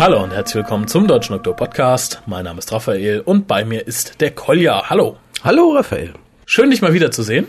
[0.00, 2.22] Hallo und herzlich willkommen zum Deutschen Doktor Podcast.
[2.24, 4.88] Mein Name ist Raphael und bei mir ist der Kolja.
[4.88, 5.18] Hallo.
[5.44, 6.14] Hallo Raphael.
[6.46, 7.46] Schön, dich mal wiederzusehen.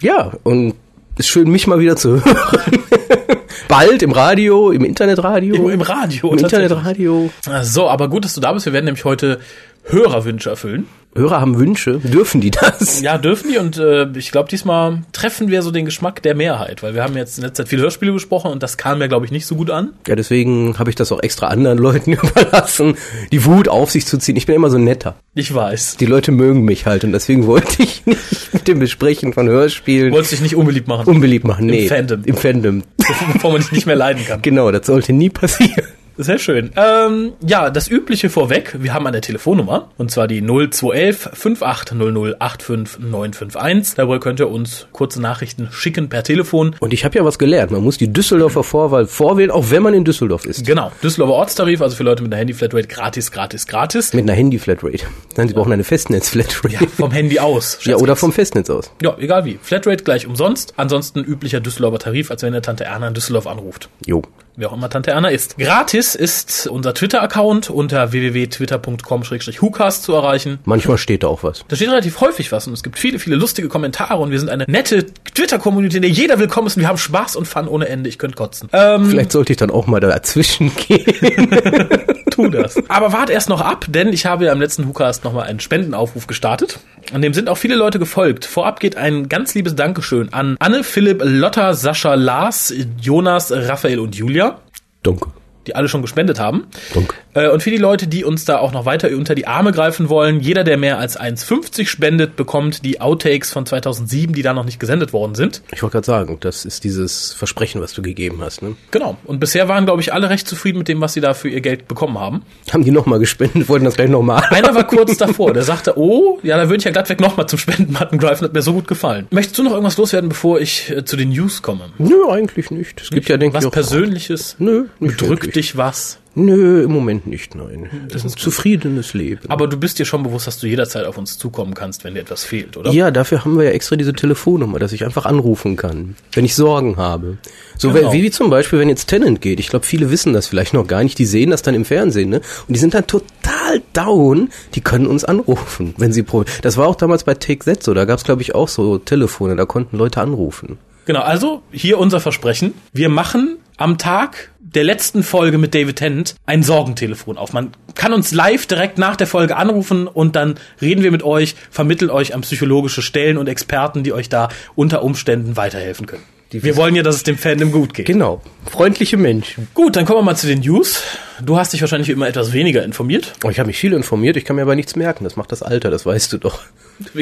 [0.00, 0.72] Ja, und
[1.18, 2.78] ist schön, mich mal wieder zu hören.
[3.68, 5.54] Bald im Radio, im Internetradio.
[5.54, 6.32] Im, im Radio.
[6.32, 7.30] Im Internetradio.
[7.60, 8.64] So, aber gut, dass du da bist.
[8.64, 9.40] Wir werden nämlich heute
[9.84, 10.88] Hörerwünsche erfüllen.
[11.14, 13.02] Hörer haben Wünsche, dürfen die das?
[13.02, 16.82] Ja, dürfen die und äh, ich glaube, diesmal treffen wir so den Geschmack der Mehrheit,
[16.82, 19.26] weil wir haben jetzt in letzter Zeit viele Hörspiele besprochen und das kam ja, glaube
[19.26, 19.90] ich, nicht so gut an.
[20.06, 22.96] Ja, deswegen habe ich das auch extra anderen Leuten überlassen,
[23.30, 24.36] die Wut auf sich zu ziehen.
[24.36, 25.16] Ich bin immer so netter.
[25.34, 25.98] Ich weiß.
[25.98, 30.12] Die Leute mögen mich halt und deswegen wollte ich nicht mit dem Besprechen von Hörspielen.
[30.12, 31.06] Wolltest dich nicht unbeliebt machen?
[31.06, 31.82] Unbeliebt machen, nee.
[31.82, 32.22] Im Fandom.
[32.24, 32.82] Im Fandom.
[33.34, 34.40] Bevor man dich nicht mehr leiden kann.
[34.40, 35.84] Genau, das sollte nie passieren.
[36.16, 36.70] Sehr schön.
[36.76, 38.76] Ähm, ja, das Übliche vorweg.
[38.78, 39.90] Wir haben eine Telefonnummer.
[39.96, 43.94] Und zwar die 0211 5800 85951.
[43.96, 46.76] Darüber könnt ihr uns kurze Nachrichten schicken per Telefon.
[46.80, 47.70] Und ich habe ja was gelernt.
[47.70, 50.66] Man muss die Düsseldorfer Vorwahl vorwählen, auch wenn man in Düsseldorf ist.
[50.66, 50.92] Genau.
[51.02, 54.12] Düsseldorfer Ortstarif, also für Leute mit einer Handy-Flatrate gratis, gratis, gratis.
[54.12, 55.04] Mit einer Handy-Flatrate.
[55.36, 56.74] Nein, sie brauchen eine Festnetz-Flatrate.
[56.74, 57.78] Ja, vom Handy aus.
[57.92, 58.90] Ja, oder vom Festnetz aus.
[59.02, 59.58] Ja, egal wie.
[59.60, 60.74] Flatrate gleich umsonst.
[60.76, 63.88] Ansonsten üblicher Düsseldorfer Tarif, als wenn der Tante Erna in Düsseldorf anruft.
[64.06, 64.22] Jo.
[64.56, 65.58] Wer auch immer Tante Erna ist.
[65.58, 70.58] Gratis ist unser Twitter-Account unter www.twitter.com-hucast zu erreichen.
[70.64, 71.64] Manchmal steht da auch was.
[71.68, 74.48] Da steht relativ häufig was und es gibt viele, viele lustige Kommentare und wir sind
[74.48, 77.88] eine nette Twitter-Community, in der jeder willkommen ist und wir haben Spaß und Fun ohne
[77.88, 78.08] Ende.
[78.08, 78.68] Ich könnte kotzen.
[78.72, 81.50] Ähm, Vielleicht sollte ich dann auch mal dazwischen gehen.
[82.30, 82.76] tu das.
[82.88, 86.26] Aber wart erst noch ab, denn ich habe ja im letzten WhoCast nochmal einen Spendenaufruf
[86.26, 86.80] gestartet.
[87.12, 88.44] An dem sind auch viele Leute gefolgt.
[88.44, 94.16] Vorab geht ein ganz liebes Dankeschön an Anne, Philipp, Lotta, Sascha, Lars, Jonas, Raphael und
[94.16, 94.58] Julia.
[95.02, 95.32] Danke
[95.66, 96.66] die alle schon gespendet haben.
[96.94, 97.14] Danke.
[97.34, 100.08] Äh, und für die Leute, die uns da auch noch weiter unter die Arme greifen
[100.08, 104.64] wollen, jeder, der mehr als 1,50 spendet, bekommt die Outtakes von 2007, die da noch
[104.64, 105.62] nicht gesendet worden sind.
[105.72, 108.62] Ich wollte gerade sagen, das ist dieses Versprechen, was du gegeben hast.
[108.62, 108.76] Ne?
[108.90, 109.16] Genau.
[109.24, 111.60] Und bisher waren, glaube ich, alle recht zufrieden mit dem, was sie da für ihr
[111.60, 112.42] Geld bekommen haben.
[112.70, 114.42] Haben die nochmal gespendet, wollten das gleich nochmal.
[114.50, 117.48] Einer war kurz davor, der sagte, oh, ja, da würde ich ja glatt weg nochmal
[117.48, 119.26] zum Spendenbutton greifen, hat mir so gut gefallen.
[119.30, 121.90] Möchtest du noch irgendwas loswerden, bevor ich äh, zu den News komme?
[121.98, 123.00] Nö, eigentlich nicht.
[123.00, 124.56] Es gibt ja, denke was ich, auch Persönliches?
[124.58, 125.54] Nö, nicht Bedrückt wirklich.
[125.54, 126.18] dich was?
[126.34, 127.90] Nö, im Moment nicht, nein.
[128.08, 129.42] Das ist ein zufriedenes Leben.
[129.48, 132.20] Aber du bist dir schon bewusst, dass du jederzeit auf uns zukommen kannst, wenn dir
[132.20, 132.90] etwas fehlt, oder?
[132.90, 136.54] Ja, dafür haben wir ja extra diese Telefonnummer, dass ich einfach anrufen kann, wenn ich
[136.54, 137.36] Sorgen habe.
[137.76, 138.12] So genau.
[138.12, 139.60] wie, wie zum Beispiel, wenn jetzt Tenant geht.
[139.60, 141.18] Ich glaube, viele wissen das vielleicht noch gar nicht.
[141.18, 142.40] Die sehen das dann im Fernsehen, ne?
[142.66, 144.48] Und die sind dann total down.
[144.74, 146.54] Die können uns anrufen, wenn sie probieren.
[146.62, 147.92] Das war auch damals bei Take That so.
[147.92, 149.56] Da gab es, glaube ich, auch so Telefone.
[149.56, 150.78] Da konnten Leute anrufen.
[151.04, 152.74] Genau, also hier unser Versprechen.
[152.92, 157.52] Wir machen am Tag der letzten Folge mit David Tennant ein Sorgentelefon auf.
[157.52, 161.54] Man kann uns live direkt nach der Folge anrufen und dann reden wir mit euch,
[161.70, 166.24] vermitteln euch an psychologische Stellen und Experten, die euch da unter Umständen weiterhelfen können.
[166.52, 168.06] Wir wollen ja, dass es dem Fandom gut geht.
[168.06, 168.42] Genau.
[168.70, 169.68] Freundliche Menschen.
[169.74, 171.02] Gut, dann kommen wir mal zu den News.
[171.42, 173.32] Du hast dich wahrscheinlich immer etwas weniger informiert.
[173.42, 175.24] Oh, ich habe mich viel informiert, ich kann mir aber nichts merken.
[175.24, 176.60] Das macht das Alter, das weißt du doch.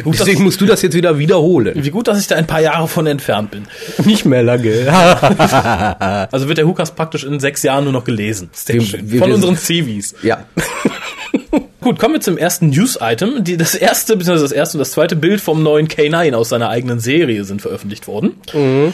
[0.03, 1.75] Gut, Deswegen musst du das jetzt wieder wiederholen.
[1.83, 3.63] Wie gut, dass ich da ein paar Jahre von entfernt bin.
[4.05, 4.89] Nicht mehr lange.
[6.31, 8.51] also wird der Hukas praktisch in sechs Jahren nur noch gelesen.
[8.67, 10.17] Wir, wir, von wir unseren CVs.
[10.23, 10.45] Ja.
[11.81, 13.43] Gut, kommen wir zum ersten News-Item.
[13.57, 17.01] Das erste, beziehungsweise das erste und das zweite Bild vom neuen K9 aus seiner eigenen
[17.01, 18.35] Serie sind veröffentlicht worden.
[18.53, 18.93] Mhm.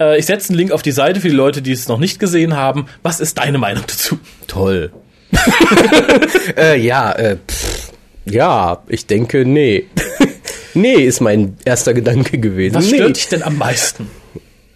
[0.00, 2.18] Äh, ich setze einen Link auf die Seite für die Leute, die es noch nicht
[2.18, 2.86] gesehen haben.
[3.02, 4.18] Was ist deine Meinung dazu?
[4.46, 4.92] Toll.
[6.56, 7.92] äh, ja, äh, pff,
[8.24, 9.86] ja, ich denke, nee.
[10.74, 12.76] nee, ist mein erster Gedanke gewesen.
[12.76, 12.96] Was nee.
[12.96, 14.08] stört dich denn am meisten?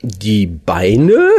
[0.02, 1.30] Die Beine,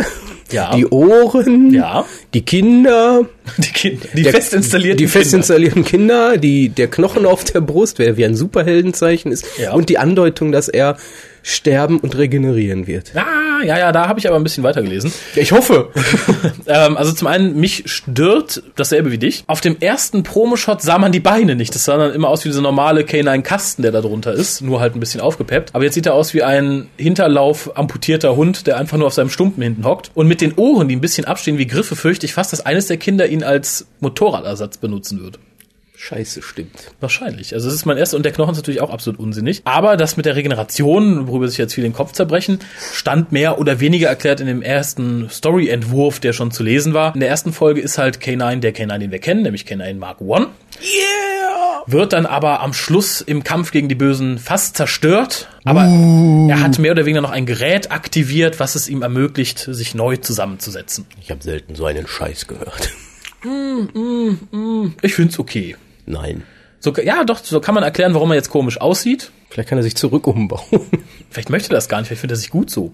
[0.51, 0.73] ja.
[0.73, 2.05] die Ohren, ja.
[2.33, 3.25] die Kinder,
[3.57, 7.59] die, Kinder, die der, fest installierten die fest installierten Kinder, die der Knochen auf der
[7.59, 9.73] Brust, der wie ein Superheldenzeichen ist, ja.
[9.73, 10.95] und die Andeutung, dass er
[11.43, 13.11] sterben und regenerieren wird.
[13.15, 15.13] Ah, ja, ja, da habe ich aber ein bisschen weitergelesen.
[15.35, 15.89] Ich hoffe.
[16.67, 19.43] ähm, also zum einen, mich stört dasselbe wie dich.
[19.47, 21.75] Auf dem ersten Promoshot sah man die Beine nicht.
[21.75, 24.95] Das sah dann immer aus wie dieser normale K9-Kasten, der da drunter ist, nur halt
[24.95, 25.75] ein bisschen aufgepeppt.
[25.75, 29.29] Aber jetzt sieht er aus wie ein Hinterlauf amputierter Hund, der einfach nur auf seinem
[29.29, 30.11] Stumpen hinten hockt.
[30.13, 32.87] Und mit den Ohren, die ein bisschen abstehen wie Griffe, fürchte ich fast, dass eines
[32.87, 35.39] der Kinder ihn als Motorradersatz benutzen wird.
[36.05, 36.91] Scheiße stimmt.
[36.99, 37.53] Wahrscheinlich.
[37.53, 39.61] Also es ist mein erster und der Knochen ist natürlich auch absolut unsinnig.
[39.63, 42.59] Aber das mit der Regeneration, worüber sich jetzt viel den Kopf zerbrechen,
[42.93, 47.13] stand mehr oder weniger erklärt in dem ersten Story-Entwurf, der schon zu lesen war.
[47.13, 50.19] In der ersten Folge ist halt K9 der K9, den wir kennen, nämlich K9 Mark
[50.19, 50.47] One.
[50.81, 51.83] Yeah!
[51.87, 55.47] Wird dann aber am Schluss im Kampf gegen die Bösen fast zerstört.
[55.63, 56.49] Aber Uh.
[56.49, 60.17] er hat mehr oder weniger noch ein Gerät aktiviert, was es ihm ermöglicht, sich neu
[60.17, 61.05] zusammenzusetzen.
[61.21, 62.91] Ich habe selten so einen Scheiß gehört.
[65.01, 65.75] Ich find's okay.
[66.05, 66.43] Nein.
[66.79, 69.31] So, ja, doch, so kann man erklären, warum er jetzt komisch aussieht.
[69.49, 70.81] Vielleicht kann er sich zurück umbauen.
[71.29, 72.91] Vielleicht möchte er das gar nicht, vielleicht findet er sich gut so.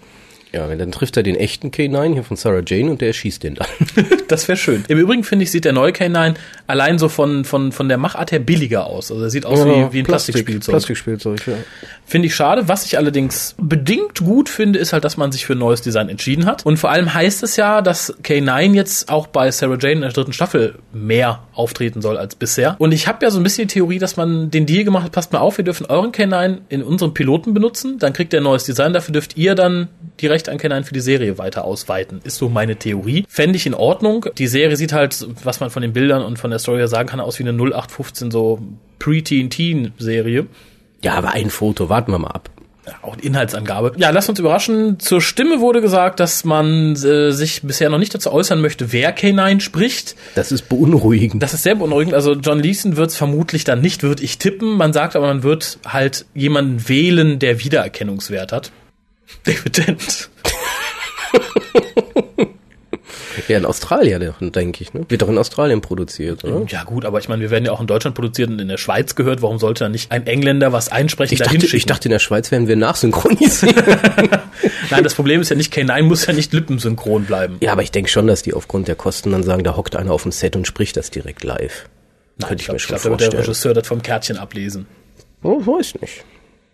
[0.52, 3.56] Ja, dann trifft er den echten K9 hier von Sarah Jane und der erschießt den
[3.56, 3.68] dann.
[4.28, 4.84] das wäre schön.
[4.88, 6.34] Im Übrigen finde ich, sieht der neue K9
[6.66, 9.12] allein so von, von, von der Machart her billiger aus.
[9.12, 10.74] Also er sieht aus ja, wie, wie ein Plastik, Plastikspielzeug.
[10.74, 11.54] Plastikspielzeug, ja.
[12.06, 12.68] Finde ich schade.
[12.68, 16.10] Was ich allerdings bedingt gut finde, ist halt, dass man sich für ein neues Design
[16.10, 16.66] entschieden hat.
[16.66, 20.12] Und vor allem heißt es ja, dass K9 jetzt auch bei Sarah Jane in der
[20.12, 22.76] dritten Staffel mehr auftreten soll als bisher.
[22.80, 25.12] Und ich habe ja so ein bisschen die Theorie, dass man den Deal gemacht hat,
[25.12, 28.44] passt mal auf, wir dürfen euren K9 in unserem Piloten benutzen, dann kriegt er ein
[28.44, 32.22] neues Design, dafür dürft ihr dann die Rechte an K9 für die Serie weiter ausweiten.
[32.24, 33.26] Ist so meine Theorie.
[33.28, 34.26] Fände ich in Ordnung.
[34.38, 37.10] Die Serie sieht halt, was man von den Bildern und von der Story her sagen
[37.10, 38.60] kann, aus wie eine 0815 so
[39.00, 40.48] Pre-Teen-Teen-Serie.
[41.02, 42.50] Ja, aber ein Foto, warten wir mal ab.
[43.02, 43.94] Auch die Inhaltsangabe.
[43.98, 45.00] Ja, lasst uns überraschen.
[45.00, 49.16] Zur Stimme wurde gesagt, dass man äh, sich bisher noch nicht dazu äußern möchte, wer
[49.16, 50.16] K9 spricht.
[50.36, 51.44] Das ist beunruhigend.
[51.44, 52.14] Das ist sehr beunruhigend.
[52.14, 54.76] Also John Leeson wird es vermutlich dann nicht, würde ich tippen.
[54.76, 58.72] Man sagt aber, man wird halt jemanden wählen, der Wiedererkennungswert hat.
[59.44, 60.30] David Dent.
[63.48, 64.94] Ja, in Australien, denke ich.
[64.94, 65.06] Ne?
[65.08, 66.66] Wird doch in Australien produziert, oder?
[66.68, 68.78] Ja gut, aber ich meine, wir werden ja auch in Deutschland produziert und in der
[68.78, 69.42] Schweiz gehört.
[69.42, 72.52] Warum sollte dann nicht ein Engländer was einsprechen ich dachte, ich dachte, in der Schweiz
[72.52, 73.76] werden wir nachsynchronisiert.
[74.92, 77.58] Nein, das Problem ist ja nicht, K9 muss ja nicht lippensynchron bleiben.
[77.62, 80.12] Ja, aber ich denke schon, dass die aufgrund der Kosten dann sagen, da hockt einer
[80.12, 81.90] auf dem Set und spricht das direkt live.
[82.38, 83.18] Nein, Könnte ich, ich mir schon glaub, vorstellen.
[83.18, 84.86] Da wird der Regisseur das vom Kärtchen ablesen.
[85.42, 86.24] Oh, weiß nicht.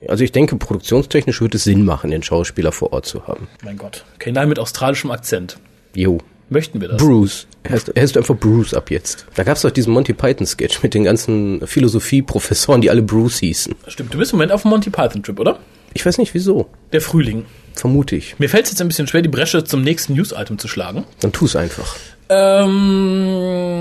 [0.10, 3.48] Also ich denke, produktionstechnisch würde es Sinn machen, den Schauspieler vor Ort zu haben.
[3.64, 4.06] Mein Gott.
[4.20, 5.58] K9 mit australischem Akzent.
[5.96, 6.20] Jo.
[6.50, 6.98] Möchten wir das?
[6.98, 7.48] Bruce.
[7.68, 9.26] Heißt, heißt einfach Bruce ab jetzt.
[9.34, 13.74] Da gab es doch diesen Monty Python-Sketch mit den ganzen Philosophie-Professoren, die alle Bruce hießen.
[13.88, 15.60] Stimmt, du bist im Moment auf dem Monty Python-Trip, oder?
[15.96, 16.68] Ich weiß nicht wieso.
[16.92, 17.46] Der Frühling.
[17.74, 18.38] Vermute ich.
[18.38, 21.06] Mir fällt es jetzt ein bisschen schwer, die Bresche zum nächsten News-Item zu schlagen.
[21.20, 21.96] Dann tu es einfach.
[22.30, 23.76] Ähm,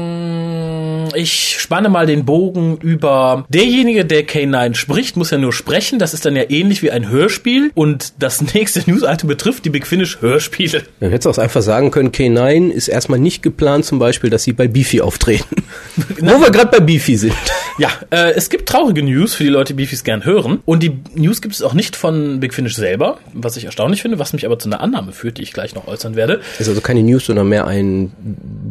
[1.14, 5.98] ich spanne mal den Bogen über derjenige, der K9 spricht, muss ja nur sprechen.
[5.98, 7.70] Das ist dann ja ähnlich wie ein Hörspiel.
[7.74, 10.82] Und das nächste News-Item betrifft die Big Finish Hörspiele.
[11.00, 14.44] Dann hättest du auch einfach sagen können, K9 ist erstmal nicht geplant, zum Beispiel, dass
[14.44, 15.64] sie bei Beefy auftreten.
[15.96, 17.34] Wo wir gerade bei Beefy sind.
[17.78, 20.60] Ja, äh, es gibt traurige News für die Leute, die Beefys gern hören.
[20.64, 24.18] Und die News gibt es auch nicht von Big Finish selber, was ich erstaunlich finde,
[24.18, 26.40] was mich aber zu einer Annahme führt, die ich gleich noch äußern werde.
[26.58, 28.12] Ist also keine News, sondern mehr ein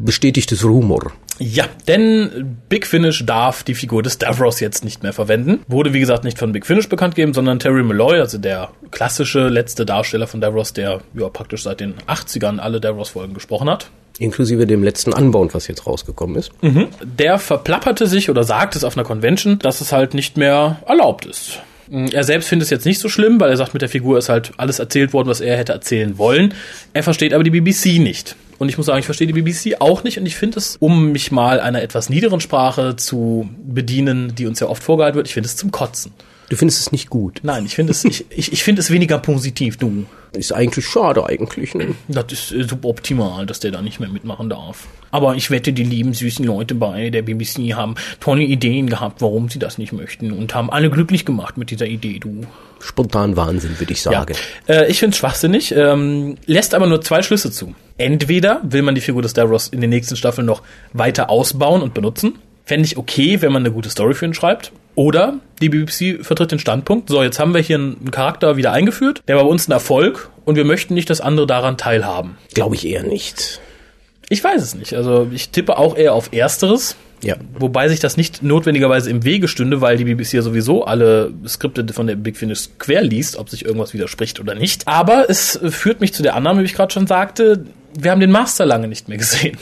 [0.04, 1.12] bestätigtes Rumor.
[1.40, 5.62] Ja, denn Big Finish darf die Figur des Davros jetzt nicht mehr verwenden.
[5.68, 9.48] Wurde, wie gesagt, nicht von Big Finish bekannt gegeben, sondern Terry Malloy, also der klassische
[9.48, 13.90] letzte Darsteller von Davros, der ja praktisch seit den 80ern alle Davros-Folgen gesprochen hat.
[14.20, 16.52] Inklusive dem letzten Unbound, was jetzt rausgekommen ist.
[16.62, 16.90] Mhm.
[17.02, 21.26] Der verplapperte sich oder sagt es auf einer Convention, dass es halt nicht mehr erlaubt
[21.26, 21.60] ist.
[21.90, 24.30] Er selbst findet es jetzt nicht so schlimm, weil er sagt, mit der Figur ist
[24.30, 26.54] halt alles erzählt worden, was er hätte erzählen wollen.
[26.94, 28.36] Er versteht aber die BBC nicht.
[28.60, 31.12] Und ich muss sagen, ich verstehe die BBC auch nicht und ich finde es, um
[31.12, 35.34] mich mal einer etwas niederen Sprache zu bedienen, die uns ja oft vorgehalten wird, ich
[35.34, 36.14] finde es zum Kotzen.
[36.50, 37.40] Du findest es nicht gut?
[37.44, 40.06] Nein, ich finde es, ich, ich, ich finde es weniger positiv, du.
[40.34, 41.76] Ist eigentlich schade eigentlich.
[41.76, 41.94] Ne?
[42.08, 44.88] Das ist äh, suboptimal, dass der da nicht mehr mitmachen darf.
[45.12, 49.50] Aber ich wette, die lieben süßen Leute bei der BBC haben tolle Ideen gehabt, warum
[49.50, 52.42] sie das nicht möchten und haben alle glücklich gemacht mit dieser Idee, du.
[52.80, 54.34] Spontan Wahnsinn, würde ich sagen.
[54.68, 54.74] Ja.
[54.74, 57.76] Äh, ich finde es schwachsinnig, ähm, lässt aber nur zwei Schlüsse zu.
[57.98, 60.64] Entweder will man die Figur des Davros in den nächsten Staffeln noch
[60.94, 62.40] weiter ausbauen und benutzen.
[62.66, 64.72] Fände ich okay, wenn man eine gute Story für ihn schreibt.
[64.96, 69.24] Oder die BBC vertritt den Standpunkt, so, jetzt haben wir hier einen Charakter wieder eingeführt,
[69.28, 72.38] der war bei uns ein Erfolg und wir möchten nicht, dass andere daran teilhaben.
[72.54, 73.60] Glaube ich eher nicht.
[74.30, 74.94] Ich weiß es nicht.
[74.94, 76.96] Also ich tippe auch eher auf Ersteres.
[77.24, 77.36] Ja.
[77.58, 81.86] Wobei sich das nicht notwendigerweise im Wege stünde, weil die BBC ja sowieso alle Skripte
[81.94, 84.88] von der Big Finish quer liest, ob sich irgendwas widerspricht oder nicht.
[84.88, 87.66] Aber es führt mich zu der Annahme, wie ich gerade schon sagte,
[87.98, 89.58] wir haben den Master lange nicht mehr gesehen.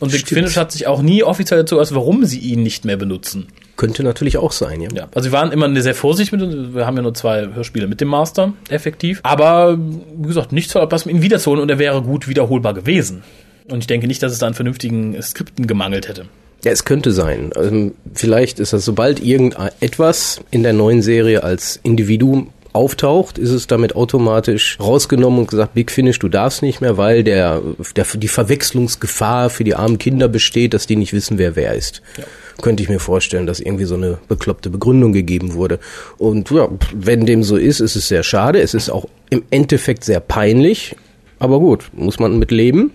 [0.00, 0.40] Und Big Stimmt.
[0.40, 3.46] Finish hat sich auch nie offiziell dazu geäußert, warum sie ihn nicht mehr benutzen.
[3.76, 4.90] Könnte natürlich auch sein, ja.
[4.94, 5.08] ja.
[5.14, 8.08] Also wir waren immer sehr vorsichtig mit, wir haben ja nur zwei Hörspiele mit dem
[8.08, 9.20] Master, effektiv.
[9.22, 13.22] Aber, wie gesagt, nichts was mit ihm wiederzuholen und er wäre gut wiederholbar gewesen.
[13.68, 16.26] Und ich denke nicht, dass es da an vernünftigen Skripten gemangelt hätte.
[16.64, 17.52] Ja, es könnte sein.
[17.54, 23.66] Also vielleicht ist das, sobald irgendetwas in der neuen Serie als Individuum auftaucht, ist es
[23.66, 27.60] damit automatisch rausgenommen und gesagt, Big Finish, du darfst nicht mehr, weil der,
[27.96, 32.02] der die Verwechslungsgefahr für die armen Kinder besteht, dass die nicht wissen, wer wer ist.
[32.16, 32.24] Ja.
[32.62, 35.78] Könnte ich mir vorstellen, dass irgendwie so eine bekloppte Begründung gegeben wurde.
[36.16, 38.60] Und ja, wenn dem so ist, ist es sehr schade.
[38.60, 40.96] Es ist auch im Endeffekt sehr peinlich.
[41.38, 42.92] Aber gut, muss man mit leben.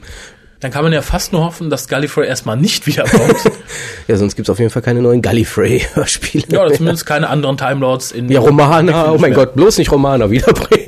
[0.62, 3.36] Dann kann man ja fast nur hoffen, dass Gallifrey erstmal nicht wiederkommt.
[4.08, 6.46] ja, sonst gibt's auf jeden Fall keine neuen Gallifrey-Hörspiele.
[6.52, 8.30] Ja, oder zumindest keine anderen Timelords in.
[8.30, 10.86] Ja, Romana, oh mein Gott, bloß nicht Romana wiederbringen.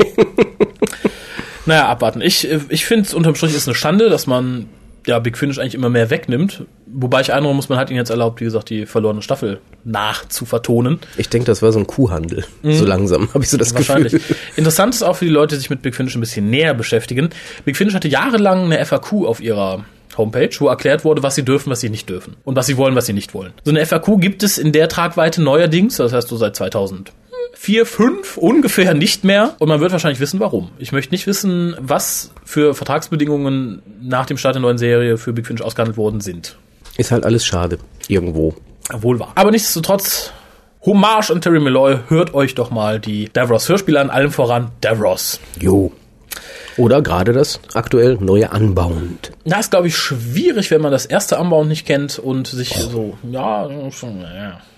[1.66, 2.22] naja, abwarten.
[2.22, 4.70] Ich, ich finde es unterm Strich ist eine Schande, dass man
[5.06, 6.66] ja, Big Finish eigentlich immer mehr wegnimmt.
[6.86, 10.28] Wobei ich einräumen muss, man hat ihn jetzt erlaubt, wie gesagt, die verlorene Staffel nach
[10.28, 11.00] zu vertonen.
[11.18, 12.46] Ich denke, das war so ein Kuhhandel.
[12.62, 12.74] Mhm.
[12.74, 14.14] So langsam habe ich so das Wahrscheinlich.
[14.14, 14.36] Gefühl.
[14.56, 17.30] Interessant ist auch für die Leute, die sich mit Big Finish ein bisschen näher beschäftigen.
[17.66, 19.84] Big Finish hatte jahrelang eine FAQ auf ihrer
[20.18, 22.96] Homepage, wo erklärt wurde, was sie dürfen, was sie nicht dürfen und was sie wollen,
[22.96, 23.54] was sie nicht wollen.
[23.64, 27.12] So eine FAQ gibt es in der Tragweite neuerdings, das heißt so seit 2000
[27.54, 29.56] vier, fünf ungefähr nicht mehr.
[29.60, 30.72] Und man wird wahrscheinlich wissen, warum.
[30.80, 35.48] Ich möchte nicht wissen, was für Vertragsbedingungen nach dem Start der neuen Serie für Big
[35.48, 36.58] Finish ausgehandelt worden sind.
[36.98, 37.78] Ist halt alles schade.
[38.08, 38.56] Irgendwo.
[38.92, 39.32] Wohl wahr.
[39.36, 40.32] Aber nichtsdestotrotz,
[40.86, 45.40] Hommage an Terry Malloy, hört euch doch mal die Davros Hörspiele an, allem voran Davros.
[45.60, 45.92] Jo.
[46.78, 49.32] Oder gerade das aktuell neue Anbauend.
[49.46, 52.90] Na, ist, glaube ich, schwierig, wenn man das erste Anbauend nicht kennt und sich oh.
[52.90, 53.90] so, ja, ja.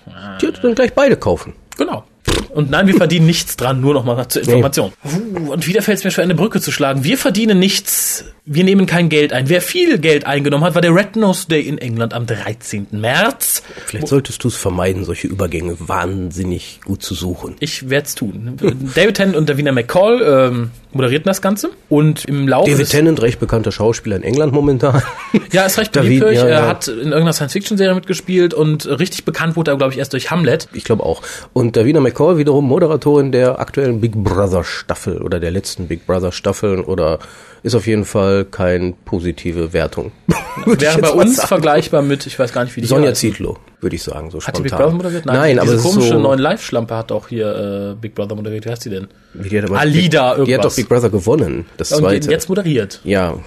[0.08, 0.38] ja.
[0.42, 1.54] Die dann gleich beide kaufen.
[1.78, 2.04] Genau.
[2.50, 4.92] Und nein, wir verdienen nichts dran, nur noch mal zur Information.
[5.04, 5.50] Nee.
[5.50, 7.04] Und wieder fällt es mir schwer, eine Brücke zu schlagen.
[7.04, 9.50] Wir verdienen nichts, wir nehmen kein Geld ein.
[9.50, 12.88] Wer viel Geld eingenommen hat, war der Red Nose Day in England am 13.
[12.92, 13.64] März.
[13.88, 17.56] Vielleicht solltest du es vermeiden, solche Übergänge wahnsinnig gut zu suchen.
[17.60, 18.58] Ich werde es tun.
[18.96, 20.22] David Tennant und Davina McCall
[20.52, 21.72] ähm, moderierten das Ganze.
[21.90, 25.02] Und im Laufe David Tennant, recht bekannter Schauspieler in England momentan.
[25.52, 26.24] Ja, ist recht beliebt.
[26.24, 30.00] David, ja, er hat in irgendeiner Science-Fiction-Serie mitgespielt und richtig bekannt wurde er, glaube ich,
[30.00, 30.68] erst durch Hamlet.
[30.74, 31.22] Ich glaube auch.
[31.54, 36.32] Und Davina McCall wiederum Moderatorin der aktuellen Big Brother Staffel oder der letzten Big Brother
[36.32, 37.20] Staffeln oder
[37.66, 40.12] ist auf jeden Fall keine positive Wertung.
[40.66, 41.48] Wäre bei uns sagen.
[41.48, 44.48] vergleichbar mit, ich weiß gar nicht, wie die Sonja Zietlow, würde ich sagen, so spontan.
[44.48, 45.26] Hat die Big Brother moderiert?
[45.26, 48.66] Nein, Nein aber diese komische so neuen Live-Schlampe hat auch hier äh, Big Brother moderiert.
[48.66, 49.08] Wie heißt die denn?
[49.34, 50.46] Die hat aber Alida, Big, irgendwas.
[50.46, 52.28] Die hat doch Big Brother gewonnen, das zweite.
[52.28, 53.02] Und jetzt moderiert.
[53.04, 53.40] Ja,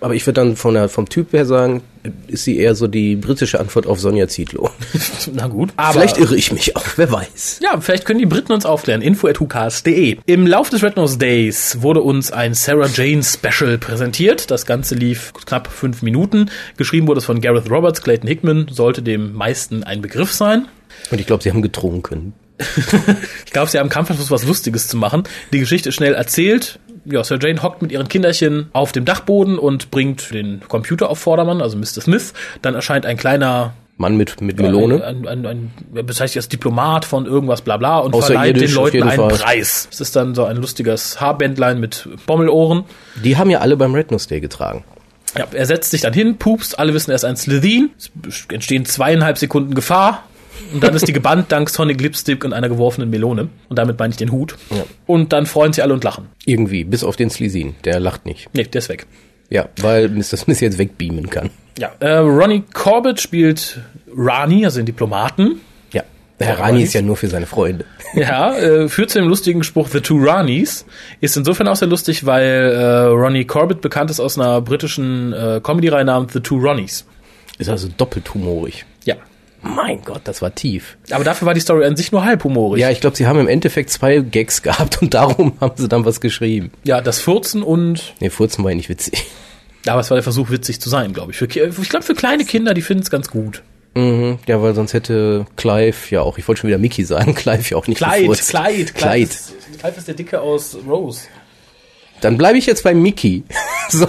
[0.00, 1.82] aber ich würde dann von der, vom Typ her sagen,
[2.28, 4.70] ist sie eher so die britische Antwort auf Sonja Zietlow.
[5.32, 5.70] Na gut.
[5.76, 7.60] Aber vielleicht irre ich mich auch, wer weiß.
[7.62, 9.02] Ja, vielleicht können die Briten uns aufklären.
[9.02, 14.50] info.hukas.de Im Lauf des Red Nose Days wurde uns ein Sarah Jane Special präsentiert.
[14.50, 16.50] Das Ganze lief knapp fünf Minuten.
[16.76, 20.68] Geschrieben wurde es von Gareth Roberts, Clayton Hickman, sollte dem meisten ein Begriff sein.
[21.10, 22.34] Und ich glaube, sie haben getrunken.
[23.46, 25.24] ich glaube, sie haben Kampfversuch, was Lustiges zu machen.
[25.52, 26.78] Die Geschichte ist schnell erzählt.
[27.10, 31.18] Ja, Sir Jane hockt mit ihren Kinderchen auf dem Dachboden und bringt den Computer auf
[31.18, 32.02] Vordermann, also Mr.
[32.02, 32.34] Smith.
[32.60, 35.04] Dann erscheint ein kleiner Mann mit, mit Melone.
[35.04, 39.02] Ein, ein, ein, ein bezeichnet als Diplomat von irgendwas bla bla und verleiht den Leuten
[39.02, 39.28] einen Fall.
[39.28, 39.88] Preis.
[39.90, 42.84] Es ist dann so ein lustiges Haarbändlein mit Bommelohren.
[43.24, 44.84] Die haben ja alle beim Red Nose Day getragen.
[45.36, 47.90] Ja, er setzt sich dann hin, pupst, alle wissen, er ist ein Slytherin.
[48.26, 50.24] Es entstehen zweieinhalb Sekunden Gefahr.
[50.72, 53.48] Und dann ist die gebannt dank Sonic Lipstick und einer geworfenen Melone.
[53.68, 54.56] Und damit meine ich den Hut.
[54.70, 54.84] Ja.
[55.06, 56.28] Und dann freuen sie alle und lachen.
[56.44, 57.74] Irgendwie, bis auf den Sleasin.
[57.84, 58.48] Der lacht nicht.
[58.52, 59.06] Nee, der ist weg.
[59.50, 60.36] Ja, weil Mr.
[60.36, 61.50] Smith jetzt wegbeamen kann.
[61.78, 63.80] Ja, äh, Ronnie Corbett spielt
[64.14, 65.60] Rani, also den Diplomaten.
[65.92, 66.02] Ja,
[66.38, 67.84] Herr Rani ist ja nur für seine Freunde.
[68.14, 70.86] Ja, äh, führt zu dem lustigen Spruch The Two Ranis.
[71.20, 75.60] Ist insofern auch sehr lustig, weil äh, Ronnie Corbett bekannt ist aus einer britischen äh,
[75.62, 77.04] Comedy-Reihe namens The Two Ronnies.
[77.58, 78.86] Ist also doppelt humorig.
[79.62, 80.96] Mein Gott, das war tief.
[81.10, 82.80] Aber dafür war die Story an sich nur halb humorig.
[82.80, 86.04] Ja, ich glaube, sie haben im Endeffekt zwei Gags gehabt und darum haben sie dann
[86.04, 86.70] was geschrieben.
[86.84, 88.14] Ja, das Furzen und.
[88.20, 89.24] Nee, Furzen war ja nicht witzig.
[89.86, 91.38] Aber es war der Versuch, witzig zu sein, glaube ich.
[91.38, 93.62] Für, ich glaube, für kleine Kinder, die finden es ganz gut.
[93.94, 97.70] Mhm, ja, weil sonst hätte Clive ja auch, ich wollte schon wieder Mickey sagen, Clive
[97.70, 98.50] ja auch nicht Kleid, gefurzt.
[98.50, 99.30] Kleid, Kleid.
[99.80, 101.22] Clive ist der Dicke aus Rose.
[102.20, 103.44] Dann bleibe ich jetzt bei Mickey.
[103.88, 104.06] so.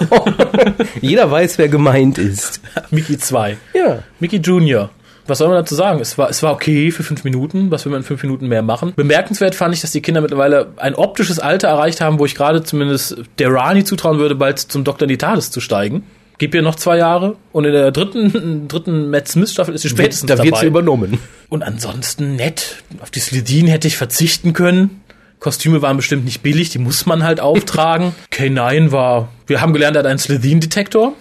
[1.00, 2.60] Jeder weiß, wer gemeint ist.
[2.90, 3.56] Mickey 2.
[3.72, 4.02] Ja.
[4.18, 4.90] Mickey Junior
[5.30, 6.00] was soll man dazu sagen?
[6.00, 7.70] Es war, es war okay für fünf Minuten.
[7.70, 8.92] Was will man in fünf Minuten mehr machen?
[8.94, 12.62] Bemerkenswert fand ich, dass die Kinder mittlerweile ein optisches Alter erreicht haben, wo ich gerade
[12.62, 15.08] zumindest der Rani zutrauen würde, bald zum Dr.
[15.08, 16.02] Nitalis zu steigen.
[16.38, 19.88] Gib ihr noch zwei Jahre und in der dritten, dritten Matt Smith Staffel ist sie
[19.90, 21.18] spätestens da wird sie übernommen.
[21.48, 22.82] Und ansonsten nett.
[23.00, 25.02] Auf die Slidin hätte ich verzichten können.
[25.38, 28.14] Kostüme waren bestimmt nicht billig, die muss man halt auftragen.
[28.32, 31.14] K9 war, wir haben gelernt, er hat einen Slidin-Detektor.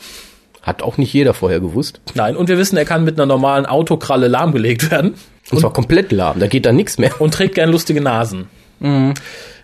[0.70, 2.00] Hat auch nicht jeder vorher gewusst.
[2.14, 5.16] Nein, und wir wissen, er kann mit einer normalen Autokralle lahmgelegt werden.
[5.50, 7.20] Und zwar komplett lahm, da geht dann nichts mehr.
[7.20, 8.50] Und trägt gern lustige Nasen.
[8.80, 9.16] Mhm.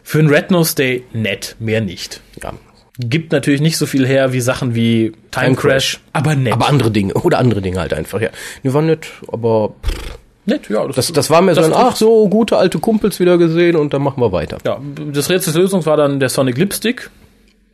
[0.01, 2.21] Für einen Red Nose Day nett, mehr nicht.
[2.41, 2.53] Ja.
[2.97, 6.53] Gibt natürlich nicht so viel her wie Sachen wie Time, Time Crash, Crash, aber nett.
[6.53, 8.29] Aber andere Dinge, oder andere Dinge halt einfach, ja.
[8.63, 9.75] Die waren nett, aber...
[9.83, 10.17] Pff.
[10.47, 10.87] Nett, ja.
[10.87, 13.93] Das, das, das war mir so ein, ach so, gute alte Kumpels wieder gesehen und
[13.93, 14.57] dann machen wir weiter.
[14.65, 14.79] Ja,
[15.11, 17.11] das Rätsel Lösung war dann der Sonic Lipstick.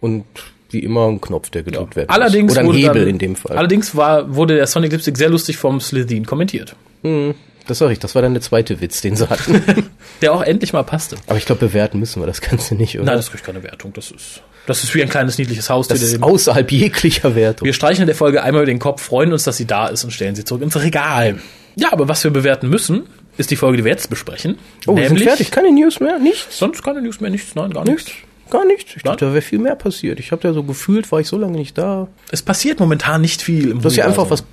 [0.02, 0.26] Und
[0.74, 2.02] wie immer ein Knopf, der gedrückt ja.
[2.02, 2.10] wird.
[2.10, 3.58] Allerdings Oder ein Hebel dann, in dem Fall.
[3.58, 6.76] Allerdings war, wurde der Sonic Lipstick sehr lustig vom Slytherin kommentiert.
[7.04, 7.34] Hm,
[7.68, 9.64] das sag ich, das war dann der zweite Witz, den sie hatten.
[10.22, 11.18] der auch endlich mal passte.
[11.28, 13.06] Aber ich glaube, bewerten müssen wir das Ganze nicht, oder?
[13.06, 13.94] Nein, das kriegt keine Wertung.
[13.94, 15.88] Das ist, das ist wie ein kleines niedliches Haus.
[15.88, 17.66] Das ist außerhalb jeglicher Wertung.
[17.66, 20.04] Wir streichen in der Folge einmal über den Kopf, freuen uns, dass sie da ist
[20.04, 21.40] und stellen sie zurück ins Regal.
[21.76, 23.04] Ja, aber was wir bewerten müssen,
[23.38, 24.58] ist die Folge, die wir jetzt besprechen.
[24.88, 25.52] Oh, wir sind fertig.
[25.52, 26.20] Keine News mehr?
[26.20, 26.58] Nichts?
[26.58, 27.56] Sonst keine News mehr, nichts.
[27.56, 28.06] Nein, gar nichts.
[28.06, 28.22] nichts.
[28.52, 28.96] Gar nichts.
[28.96, 30.20] Ich dachte, da wäre viel mehr passiert.
[30.20, 32.08] Ich habe da so gefühlt, war ich so lange nicht da.
[32.32, 34.44] Es passiert momentan nicht viel im Du hast ja einfach was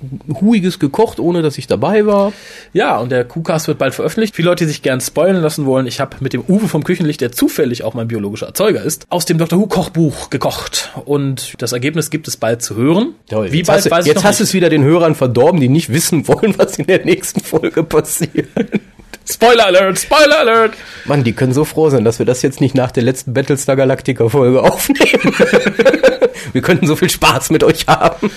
[0.41, 2.33] Huiges gekocht, ohne dass ich dabei war.
[2.73, 4.35] Ja, und der Kuhcast wird bald veröffentlicht.
[4.35, 7.21] Viele Leute, die sich gern spoilern lassen wollen, ich habe mit dem Uwe vom Küchenlicht,
[7.21, 9.59] der zufällig auch mein biologischer Erzeuger ist, aus dem Dr.
[9.59, 10.91] Who Kochbuch gekocht.
[11.05, 13.15] Und das Ergebnis gibt es bald zu hören.
[13.29, 13.51] Toll.
[13.51, 15.67] Wie jetzt bald hast, du- weiß jetzt hast du es wieder den Hörern verdorben, die
[15.69, 18.47] nicht wissen wollen, was in der nächsten Folge passiert.
[19.31, 20.73] Spoiler Alert, Spoiler Alert!
[21.05, 23.75] Mann, die können so froh sein, dass wir das jetzt nicht nach der letzten Battlestar
[23.75, 25.35] Galactica Folge aufnehmen.
[26.53, 28.31] wir könnten so viel Spaß mit euch haben.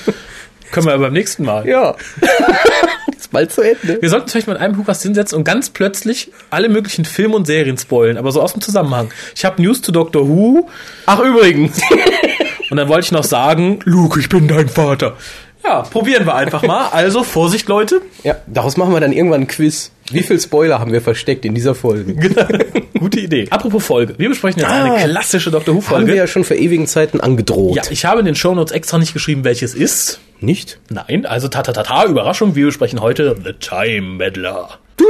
[0.70, 1.66] Können wir beim nächsten Mal.
[1.66, 1.94] Ja.
[3.16, 4.00] Ist bald zu Ende.
[4.00, 7.46] Wir sollten vielleicht mal in einem Podcast hinsetzen und ganz plötzlich alle möglichen Filme und
[7.46, 9.10] Serien spoilen, aber so aus dem Zusammenhang.
[9.34, 10.68] Ich habe News zu Doctor Who
[11.06, 11.80] Ach, übrigens.
[12.70, 15.16] und dann wollte ich noch sagen, Luke, ich bin dein Vater.
[15.64, 16.88] Ja, probieren wir einfach mal.
[16.88, 18.00] Also, Vorsicht, Leute.
[18.24, 19.92] Ja, daraus machen wir dann irgendwann ein Quiz.
[20.12, 22.14] Wie viel Spoiler haben wir versteckt in dieser Folge?
[22.98, 23.46] Gute Idee.
[23.50, 24.14] Apropos Folge.
[24.18, 24.84] Wir besprechen jetzt Ah.
[24.94, 26.14] eine klassische Doctor Haben wir Who-Folge.
[26.16, 27.76] ja schon vor ewigen Zeiten angedroht.
[27.76, 30.20] Ja, ich habe in den Shownotes extra nicht geschrieben, welches ist.
[30.40, 30.78] Nicht?
[30.90, 34.78] Nein, also ta ta ta ta, Überraschung, wir besprechen heute The Time Meddler.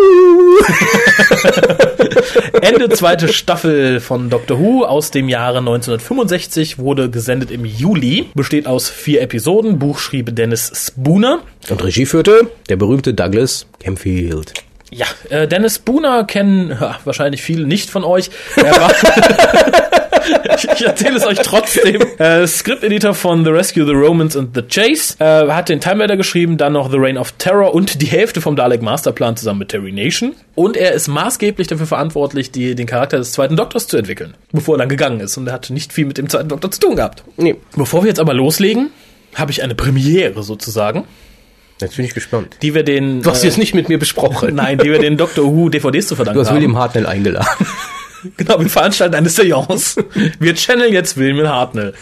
[2.61, 8.67] Ende zweite Staffel von Doctor Who aus dem Jahre 1965 wurde gesendet im Juli, besteht
[8.67, 11.41] aus vier Episoden, Buch schrieb Dennis Spooner.
[11.69, 14.53] Und Regie führte der berühmte Douglas Camfield.
[14.95, 18.31] Ja, äh, Dennis Spooner kennen ja, wahrscheinlich viele nicht von euch.
[18.57, 18.93] Er war
[20.57, 22.03] ich, ich erzähle es euch trotzdem.
[22.19, 25.17] Äh, Script-Editor von The Rescue, The Romans and The Chase.
[25.19, 28.43] Äh, hat den Time Raider geschrieben, dann noch The Reign of Terror und die Hälfte
[28.43, 30.35] vom Dalek Masterplan zusammen mit Terry Nation.
[30.55, 34.75] Und er ist maßgeblich dafür verantwortlich, die, den Charakter des zweiten Doktors zu entwickeln, bevor
[34.75, 35.39] er dann gegangen ist.
[35.39, 37.25] Und er hat nicht viel mit dem zweiten Doktor zu tun gehabt.
[37.39, 38.91] Nee, Bevor wir jetzt aber loslegen,
[39.35, 41.05] habe ich eine Premiere sozusagen,
[41.83, 42.57] jetzt bin ich gespannt.
[42.63, 43.23] die wir den...
[43.23, 44.55] Du hast äh, jetzt nicht mit mir besprochen.
[44.55, 46.57] Nein, die wir den Doctor Who DVDs zu verdanken Du hast haben.
[46.57, 47.47] William Hartnell eingeladen.
[48.37, 49.97] Genau, wir veranstalten eine Seance.
[50.39, 51.93] Wir channeln jetzt William Hartnell.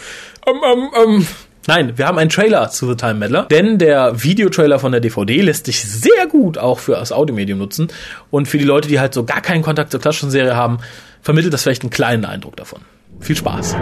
[0.45, 1.27] Ähm, ähm, ähm.
[1.67, 5.41] Nein, wir haben einen Trailer zu The Time Meddler, denn der Videotrailer von der DVD
[5.41, 7.89] lässt sich sehr gut auch für das Audiomedium nutzen.
[8.31, 10.79] Und für die Leute, die halt so gar keinen Kontakt zur klassischen Serie haben,
[11.21, 12.81] vermittelt das vielleicht einen kleinen Eindruck davon.
[13.19, 13.75] Viel Spaß.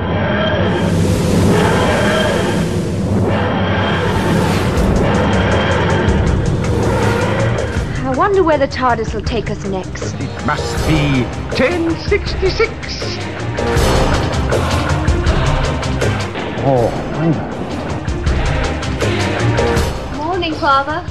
[8.39, 10.13] Wonder where the TARDIS will take us next.
[10.15, 11.23] It must be
[11.57, 12.69] 1066.
[16.61, 16.89] Oh,
[20.15, 21.01] Morning, Father.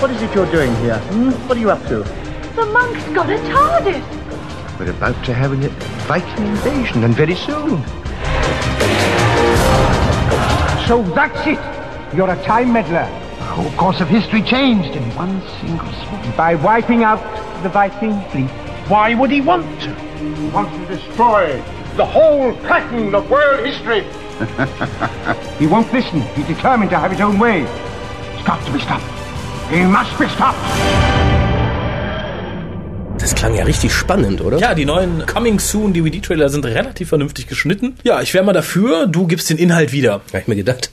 [0.00, 0.98] what is it you're doing here?
[0.98, 1.30] Hmm?
[1.46, 2.02] What are you up to?
[2.56, 4.78] The monk's got a TARDIS.
[4.78, 5.68] We're about to have a
[6.08, 7.84] Viking invasion, and very soon.
[10.88, 12.16] So that's it.
[12.16, 13.27] You're a time meddler.
[13.58, 16.36] The whole course of history changed in one single swoop.
[16.36, 17.18] By wiping out
[17.64, 18.48] the Viking fleet.
[18.86, 19.92] Why would he want to?
[19.94, 21.60] He wants to destroy
[21.96, 24.02] the whole pattern of world history.
[25.58, 26.20] he won't listen.
[26.36, 27.62] He's determined to have his own way.
[27.62, 29.02] It's got to be stopped.
[29.72, 31.47] He must be stopped.
[33.20, 34.58] Das klang ja richtig spannend, oder?
[34.58, 37.96] Ja, die neuen Coming Soon DVD-Trailer sind relativ vernünftig geschnitten.
[38.04, 40.22] Ja, ich wäre mal dafür, du gibst den Inhalt wieder.
[40.28, 40.90] Habe ich mir gedacht.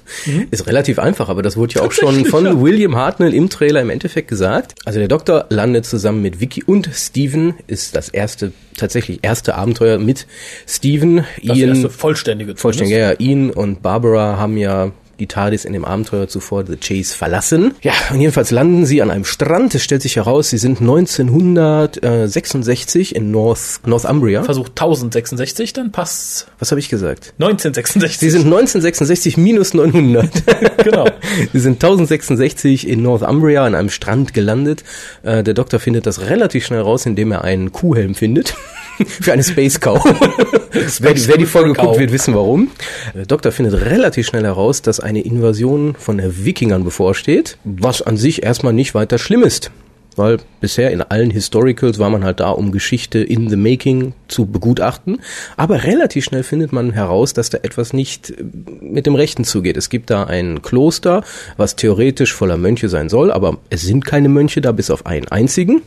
[0.49, 2.59] Ist relativ einfach, aber das wurde ja auch schon von ja.
[2.59, 4.73] William Hartnell im Trailer im Endeffekt gesagt.
[4.85, 9.99] Also der Doktor landet zusammen mit Vicky und Steven, ist das erste, tatsächlich erste Abenteuer
[9.99, 10.25] mit
[10.67, 11.25] Steven.
[11.43, 12.55] Das Ian, erste vollständige.
[12.55, 16.77] vollständig, ja, ja, Ian und Barbara haben ja die TARDIS in dem Abenteuer zuvor The
[16.77, 17.75] Chase verlassen.
[17.81, 19.75] Ja, und jedenfalls landen sie an einem Strand.
[19.75, 24.43] Es stellt sich heraus, sie sind 1966 in North, Northumbria.
[24.43, 26.47] Versuch 1066, dann passt's.
[26.59, 27.33] Was habe ich gesagt?
[27.39, 28.19] 1966.
[28.19, 30.29] Sie sind 1966 minus 900.
[30.85, 31.09] Genau.
[31.51, 34.83] Sie sind 1066 in Northumbria an einem Strand gelandet.
[35.23, 38.53] Äh, der Doktor findet das relativ schnell raus, indem er einen Kuhhelm findet.
[39.05, 40.01] Für eine Space Cow.
[40.99, 41.85] wer, die- wer die Folge Cow.
[41.87, 42.69] guckt, wird wissen warum.
[43.13, 48.43] Der Doktor findet relativ schnell heraus, dass eine Invasion von Wikingern bevorsteht, was an sich
[48.43, 49.71] erstmal nicht weiter schlimm ist.
[50.15, 54.45] Weil bisher in allen Historicals war man halt da, um Geschichte in the making zu
[54.45, 55.19] begutachten.
[55.57, 58.43] Aber relativ schnell findet man heraus, dass da etwas nicht äh,
[58.81, 59.77] mit dem Rechten zugeht.
[59.77, 61.23] Es gibt da ein Kloster,
[61.57, 65.27] was theoretisch voller Mönche sein soll, aber es sind keine Mönche da, bis auf einen
[65.27, 65.81] einzigen.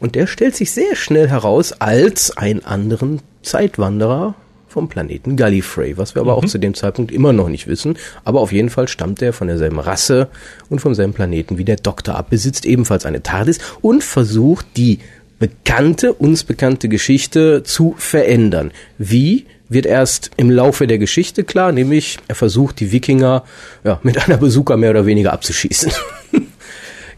[0.00, 4.34] Und der stellt sich sehr schnell heraus als einen anderen Zeitwanderer
[4.78, 7.98] vom Planeten Gallifrey, was wir aber auch zu dem Zeitpunkt immer noch nicht wissen.
[8.24, 10.28] Aber auf jeden Fall stammt er von derselben Rasse
[10.68, 15.00] und vom selben Planeten wie der Doktor ab, besitzt ebenfalls eine TARDIS und versucht die
[15.40, 18.70] bekannte, uns bekannte Geschichte zu verändern.
[18.98, 19.46] Wie?
[19.68, 23.42] Wird erst im Laufe der Geschichte klar, nämlich er versucht die Wikinger
[23.82, 25.90] ja, mit einer Bazooka mehr oder weniger abzuschießen.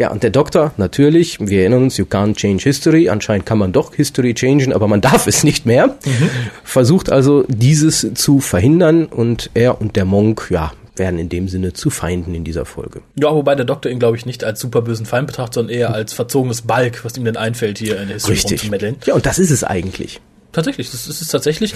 [0.01, 3.11] Ja, und der Doktor, natürlich, wir erinnern uns, you can't change history.
[3.11, 5.89] Anscheinend kann man doch History changen, aber man darf es nicht mehr.
[5.89, 6.31] Mhm.
[6.65, 11.75] Versucht also, dieses zu verhindern und er und der Monk, ja, werden in dem Sinne
[11.75, 13.03] zu Feinden in dieser Folge.
[13.17, 15.93] Ja, wobei der Doktor ihn, glaube ich, nicht als super bösen Feind betrachtet, sondern eher
[15.93, 18.71] als verzogenes Balk, was ihm denn einfällt, hier in der History Richtig.
[19.05, 20.19] Ja, und das ist es eigentlich.
[20.53, 21.75] Tatsächlich, das ist es tatsächlich.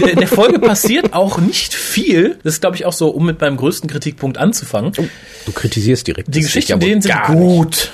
[0.00, 2.38] in der Folge passiert auch nicht viel.
[2.44, 4.92] Das ist, glaube ich, auch so, um mit meinem größten Kritikpunkt anzufangen.
[4.96, 5.04] Oh,
[5.46, 6.32] du kritisierst direkt.
[6.32, 7.68] Die Geschichten denen sind gut.
[7.68, 7.92] Nicht.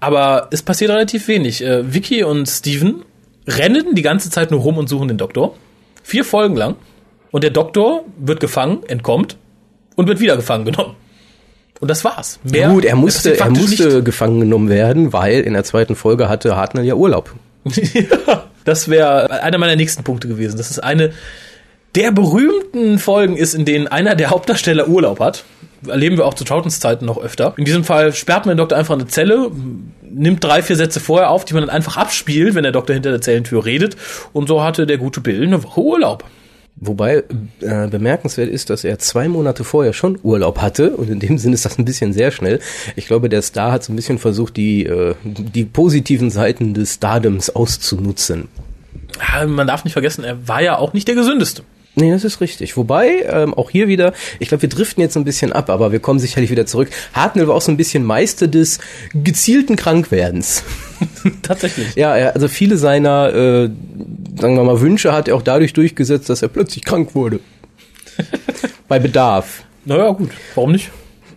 [0.00, 1.62] Aber es passiert relativ wenig.
[1.62, 3.02] Äh, Vicky und Steven
[3.46, 5.54] rennen die ganze Zeit nur rum und suchen den Doktor.
[6.02, 6.76] Vier Folgen lang.
[7.30, 9.36] Und der Doktor wird gefangen, entkommt
[9.94, 10.96] und wird wieder gefangen genommen.
[11.80, 12.40] Und das war's.
[12.42, 14.04] Mehr Gut, er musste, er musste nicht.
[14.04, 17.34] gefangen genommen werden, weil in der zweiten Folge hatte Hartnell ja Urlaub.
[17.64, 20.56] Ja, das wäre einer meiner nächsten Punkte gewesen.
[20.58, 21.12] Das ist eine
[21.94, 25.44] der berühmten Folgen ist, in denen einer der Hauptdarsteller Urlaub hat.
[25.86, 27.54] Erleben wir auch zu Troutons Zeiten noch öfter.
[27.56, 29.50] In diesem Fall sperrt man den Doktor einfach in eine Zelle,
[30.02, 33.10] nimmt drei, vier Sätze vorher auf, die man dann einfach abspielt, wenn der Doktor hinter
[33.10, 33.96] der Zellentür redet.
[34.32, 36.24] Und so hatte der gute Bill eine Woche Urlaub.
[36.76, 37.24] Wobei
[37.60, 41.54] äh, bemerkenswert ist, dass er zwei Monate vorher schon Urlaub hatte und in dem Sinne
[41.54, 42.60] ist das ein bisschen sehr schnell.
[42.96, 46.94] Ich glaube, der Star hat so ein bisschen versucht, die, äh, die positiven Seiten des
[46.94, 48.48] Stardoms auszunutzen.
[49.20, 51.62] Ja, man darf nicht vergessen, er war ja auch nicht der gesündeste.
[51.96, 52.76] Nee, das ist richtig.
[52.76, 55.98] Wobei, ähm, auch hier wieder, ich glaube, wir driften jetzt ein bisschen ab, aber wir
[55.98, 56.88] kommen sicherlich wieder zurück.
[57.12, 58.78] Hartnell war auch so ein bisschen Meister des
[59.12, 60.62] gezielten Krankwerdens.
[61.42, 61.96] Tatsächlich.
[61.96, 63.70] Ja, also viele seiner, äh,
[64.38, 67.40] sagen wir mal, Wünsche hat er auch dadurch durchgesetzt, dass er plötzlich krank wurde.
[68.88, 69.64] Bei Bedarf.
[69.84, 70.30] Naja, gut.
[70.54, 70.90] Warum nicht?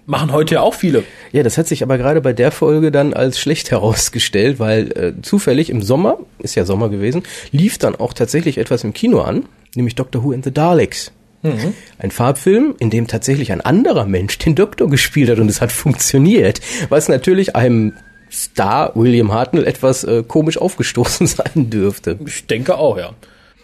[0.06, 1.04] Machen heute ja auch viele.
[1.32, 5.14] Ja, das hat sich aber gerade bei der Folge dann als schlecht herausgestellt, weil äh,
[5.22, 9.46] zufällig im Sommer, ist ja Sommer gewesen, lief dann auch tatsächlich etwas im Kino an
[9.76, 11.12] nämlich Doctor Who and the Daleks.
[11.42, 11.74] Mhm.
[12.00, 15.72] Ein Farbfilm, in dem tatsächlich ein anderer Mensch den Doktor gespielt hat und es hat
[15.72, 17.94] funktioniert, was natürlich einem
[18.32, 22.18] Star William Hartnell etwas äh, komisch aufgestoßen sein dürfte.
[22.26, 23.14] Ich denke auch, ja.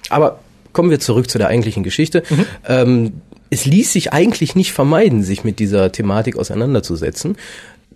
[0.10, 0.39] Aber
[0.74, 2.24] kommen wir zurück zu der eigentlichen Geschichte.
[2.30, 2.45] Mhm.
[2.67, 3.13] Ähm,
[3.50, 7.38] es ließ sich eigentlich nicht vermeiden, sich mit dieser Thematik auseinanderzusetzen.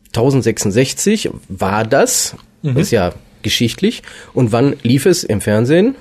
[0.07, 2.77] 1066 war das, mhm.
[2.77, 4.01] ist ja geschichtlich.
[4.33, 5.95] Und wann lief es im Fernsehen?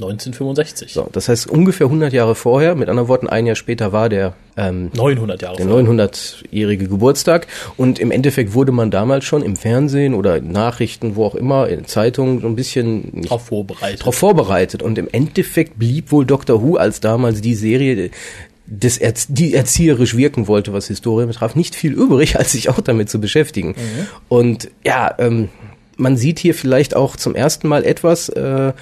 [0.00, 0.92] 1965.
[0.92, 4.34] So, das heißt ungefähr 100 Jahre vorher, mit anderen Worten, ein Jahr später war der
[4.56, 10.14] ähm, 900 Jahre der 900-jährige Geburtstag und im Endeffekt wurde man damals schon im Fernsehen
[10.14, 14.04] oder in Nachrichten, wo auch immer, in Zeitungen so ein bisschen darauf vorbereitet.
[14.04, 18.10] Drauf vorbereitet und im Endeffekt blieb wohl Doctor Who als damals die Serie
[18.66, 22.80] des Erz die erzieherisch wirken wollte, was Historie betraf, nicht viel übrig, als sich auch
[22.80, 23.70] damit zu beschäftigen.
[23.70, 24.06] Mhm.
[24.28, 25.48] Und ja, ähm,
[25.98, 28.72] man sieht hier vielleicht auch zum ersten Mal etwas, äh,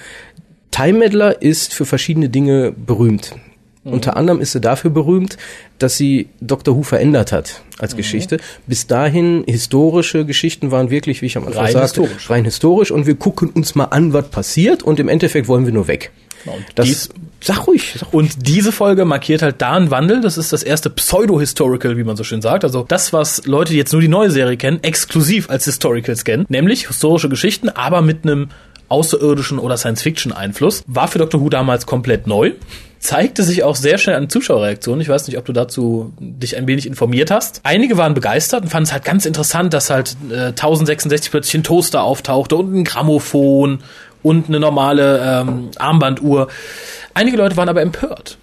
[0.71, 3.35] Time Meddler ist für verschiedene Dinge berühmt.
[3.83, 3.93] Mhm.
[3.93, 5.37] Unter anderem ist sie dafür berühmt,
[5.79, 6.75] dass sie Dr.
[6.75, 7.97] Who verändert hat als mhm.
[7.97, 8.37] Geschichte.
[8.67, 12.29] Bis dahin historische Geschichten waren wirklich, wie ich am Anfang rein sagte, historisch.
[12.29, 15.73] rein historisch und wir gucken uns mal an, was passiert und im Endeffekt wollen wir
[15.73, 16.11] nur weg.
[16.45, 17.09] Und das, dies,
[17.41, 18.35] sag ruhig, sag ruhig.
[18.35, 20.21] Und diese Folge markiert halt da einen Wandel.
[20.21, 22.63] Das ist das erste Pseudo-Historical, wie man so schön sagt.
[22.63, 26.45] Also das, was Leute, die jetzt nur die neue Serie kennen, exklusiv als Historicals kennen.
[26.49, 28.49] Nämlich historische Geschichten, aber mit einem
[28.89, 30.83] außerirdischen oder Science-Fiction-Einfluss.
[30.87, 32.53] War für Doctor Who damals komplett neu.
[32.99, 35.01] Zeigte sich auch sehr schnell an Zuschauerreaktionen.
[35.01, 37.61] Ich weiß nicht, ob du dazu dich ein wenig informiert hast.
[37.63, 41.63] Einige waren begeistert und fanden es halt ganz interessant, dass halt äh, 1066 plötzlich ein
[41.63, 43.79] Toaster auftauchte und ein Grammophon
[44.23, 46.47] und eine normale ähm, Armbanduhr.
[47.13, 48.37] Einige Leute waren aber empört.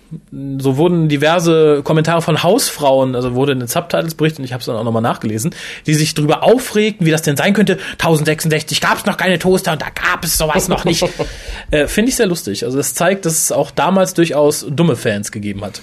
[0.58, 4.60] So wurden diverse Kommentare von Hausfrauen, also wurde in den Subtitles berichtet, und ich habe
[4.60, 5.54] es dann auch nochmal nachgelesen,
[5.86, 7.78] die sich darüber aufregten, wie das denn sein könnte.
[7.92, 11.04] 1066 gab es noch keine Toaster und da gab es sowas noch nicht.
[11.70, 12.64] äh, Finde ich sehr lustig.
[12.64, 15.80] Also das zeigt, dass es auch damals durchaus dumme Fans gegeben hat.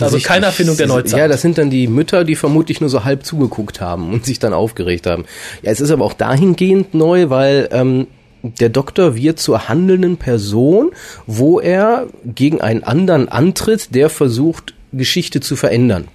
[0.00, 1.20] Also keine Erfindung der Neuzeit.
[1.20, 4.38] Ja, das sind dann die Mütter, die vermutlich nur so halb zugeguckt haben und sich
[4.38, 5.26] dann aufgeregt haben.
[5.62, 8.08] Ja, es ist aber auch dahingehend neu, weil ähm,
[8.54, 10.90] der Doktor wird zur handelnden Person,
[11.26, 16.08] wo er gegen einen anderen antritt, der versucht, Geschichte zu verändern.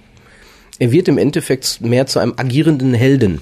[0.78, 3.40] Er wird im Endeffekt mehr zu einem agierenden Helden.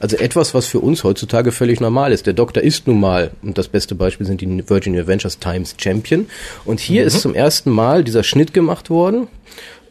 [0.00, 2.26] Also etwas, was für uns heutzutage völlig normal ist.
[2.26, 6.26] Der Doktor ist nun mal, und das beste Beispiel sind die Virgin Adventures Times Champion.
[6.64, 7.06] Und hier mhm.
[7.06, 9.28] ist zum ersten Mal dieser Schnitt gemacht worden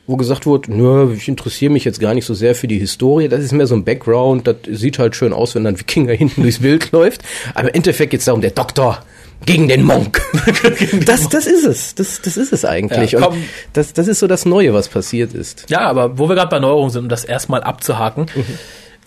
[0.09, 3.27] wo gesagt wurde, nö, ich interessiere mich jetzt gar nicht so sehr für die Historie,
[3.27, 6.41] das ist mehr so ein Background, das sieht halt schön aus, wenn dann Wikinger hinten
[6.41, 7.21] durchs Bild läuft,
[7.53, 9.03] aber im Endeffekt geht es darum, der Doktor
[9.45, 10.19] gegen den Monk.
[11.05, 13.11] das, das ist es, das, das ist es eigentlich.
[13.11, 13.37] Ja, und
[13.73, 15.69] das, das ist so das Neue, was passiert ist.
[15.69, 18.57] Ja, aber wo wir gerade bei Neuerungen sind, um das erstmal abzuhaken, mhm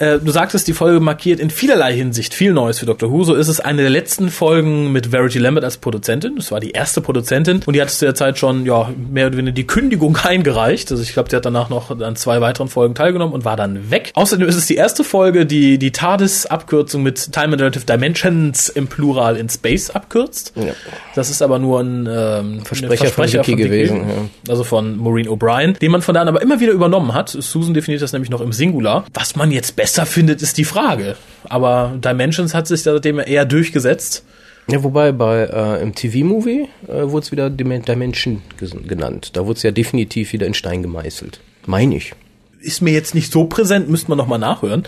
[0.02, 3.22] Äh, du sagtest, die Folge markiert in vielerlei Hinsicht viel Neues für Doctor Who.
[3.22, 6.34] So ist es eine der letzten Folgen mit Verity Lambert als Produzentin.
[6.34, 9.36] Das war die erste Produzentin und die hat zu der Zeit schon ja mehr oder
[9.36, 10.90] weniger die Kündigung eingereicht.
[10.90, 13.92] Also ich glaube, die hat danach noch an zwei weiteren Folgen teilgenommen und war dann
[13.92, 14.10] weg.
[14.14, 18.88] Außerdem ist es die erste Folge, die die TARDIS-Abkürzung mit Time and Relative Dimensions im
[18.88, 20.52] Plural in Space abkürzt.
[20.56, 20.72] Ja.
[21.14, 24.50] Das ist aber nur ein ähm, Versprecher von Dicky gewesen, ja.
[24.50, 27.28] also von Maureen O'Brien, den man von da an aber immer wieder übernommen hat.
[27.28, 29.04] Susan definiert das nämlich noch im Singular.
[29.14, 31.16] Was man jetzt besser findet, ist die Frage.
[31.44, 34.24] Aber Dimensions hat sich seitdem eher durchgesetzt.
[34.70, 38.42] Ja, wobei bei äh, im TV-Movie äh, wurde es wieder Dim- Dimension
[38.86, 39.30] genannt.
[39.34, 41.40] Da wurde es ja definitiv wieder in Stein gemeißelt.
[41.66, 42.12] Meine ich.
[42.60, 44.84] Ist mir jetzt nicht so präsent, müsste man nochmal nachhören.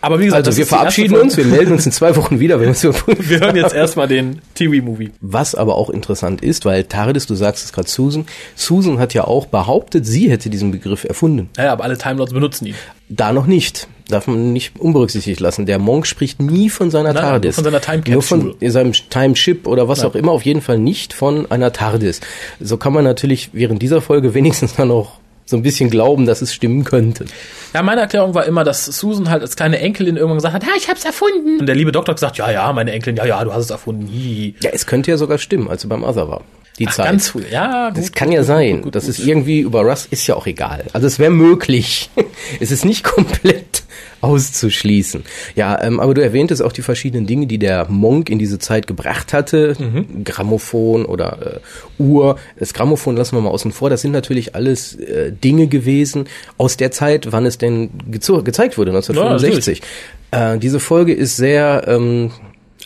[0.00, 2.66] Aber wie gesagt, Also wir verabschieden uns, wir melden uns in zwei Wochen wieder, wenn
[2.66, 5.10] wir uns über Wir hören jetzt erstmal den TV-Movie.
[5.22, 9.24] Was aber auch interessant ist, weil TARDIS, du sagst es gerade Susan, Susan hat ja
[9.24, 11.48] auch behauptet, sie hätte diesen Begriff erfunden.
[11.56, 12.74] Naja, aber alle Timelords benutzen ihn.
[13.08, 13.88] Da noch nicht.
[14.08, 15.64] Darf man nicht unberücksichtigt lassen.
[15.64, 17.56] Der Monk spricht nie von seiner Nein, TARDIS.
[17.56, 18.70] nur von seiner Time Nur von Capsule.
[18.70, 22.20] seinem Time Chip oder was auch immer, auf jeden Fall nicht von einer TARDIS.
[22.60, 26.42] So kann man natürlich während dieser Folge wenigstens dann noch so ein bisschen glauben, dass
[26.42, 27.26] es stimmen könnte.
[27.74, 30.70] Ja, meine Erklärung war immer, dass Susan halt als kleine Enkelin irgendwann gesagt hat, ja,
[30.76, 31.60] ich hab's erfunden.
[31.60, 34.06] Und der liebe Doktor gesagt, ja, ja, meine Enkelin, ja, ja, du hast es erfunden.
[34.06, 34.54] Hihi.
[34.62, 36.42] Ja, es könnte ja sogar stimmen, als er beim Other war.
[36.78, 37.06] Die Ach, Zeit.
[37.06, 37.42] ganz früh.
[37.50, 37.98] Ja, gut.
[37.98, 38.82] Das kann ja sein.
[38.82, 39.18] gut, das gut.
[39.18, 40.84] ist irgendwie über Russ ist ja auch egal.
[40.92, 42.10] Also es wäre möglich.
[42.60, 43.83] es ist nicht komplett
[44.20, 45.22] auszuschließen.
[45.54, 48.86] Ja, ähm, aber du erwähntest auch die verschiedenen Dinge, die der Monk in diese Zeit
[48.86, 49.76] gebracht hatte.
[49.78, 50.24] Mhm.
[50.24, 51.60] Grammophon oder
[51.98, 52.38] äh, Uhr.
[52.58, 53.90] Das Grammophon lassen wir mal außen vor.
[53.90, 56.24] Das sind natürlich alles äh, Dinge gewesen
[56.58, 59.82] aus der Zeit, wann es denn gezeigt wurde, 1965.
[60.30, 62.30] äh, diese Folge ist sehr ähm,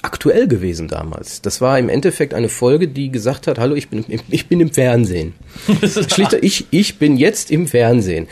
[0.03, 1.43] aktuell gewesen damals.
[1.43, 4.61] Das war im Endeffekt eine Folge, die gesagt hat, hallo, ich bin, im- ich bin
[4.61, 5.35] im Fernsehen.
[6.13, 8.29] Schlichter, ich, ich bin jetzt im Fernsehen.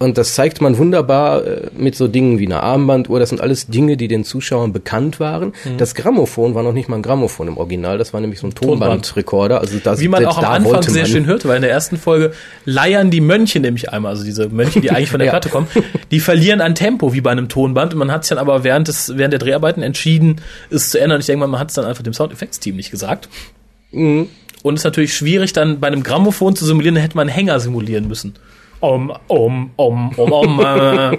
[0.00, 3.20] Und das zeigt man wunderbar äh, mit so Dingen wie einer Armbanduhr.
[3.20, 5.52] Das sind alles Dinge, die den Zuschauern bekannt waren.
[5.64, 5.78] Mhm.
[5.78, 7.96] Das Grammophon war noch nicht mal ein Grammophon im Original.
[7.96, 9.60] Das war nämlich so ein Tonbandrekorder.
[9.60, 12.32] Also das, Wie man auch am Anfang sehr schön hörte, weil in der ersten Folge
[12.64, 15.32] leiern die Mönche nämlich einmal, also diese Mönche, die eigentlich von der Ja.
[15.32, 15.68] Platte kommen,
[16.10, 17.92] die verlieren an Tempo, wie bei einem Tonband.
[17.94, 21.20] Und man hat sich dann aber während, des, während der Dreharbeiten entschieden, es zu ändern.
[21.20, 23.28] Ich denke mal, man hat es dann einfach dem Soundeffects-Team nicht gesagt.
[23.92, 24.28] Mhm.
[24.64, 27.34] Und es ist natürlich schwierig, dann bei einem Grammophon zu simulieren, da hätte man einen
[27.36, 28.34] Hänger simulieren müssen.
[28.84, 30.60] Om, om, om, om, om.
[30.60, 31.16] Äh.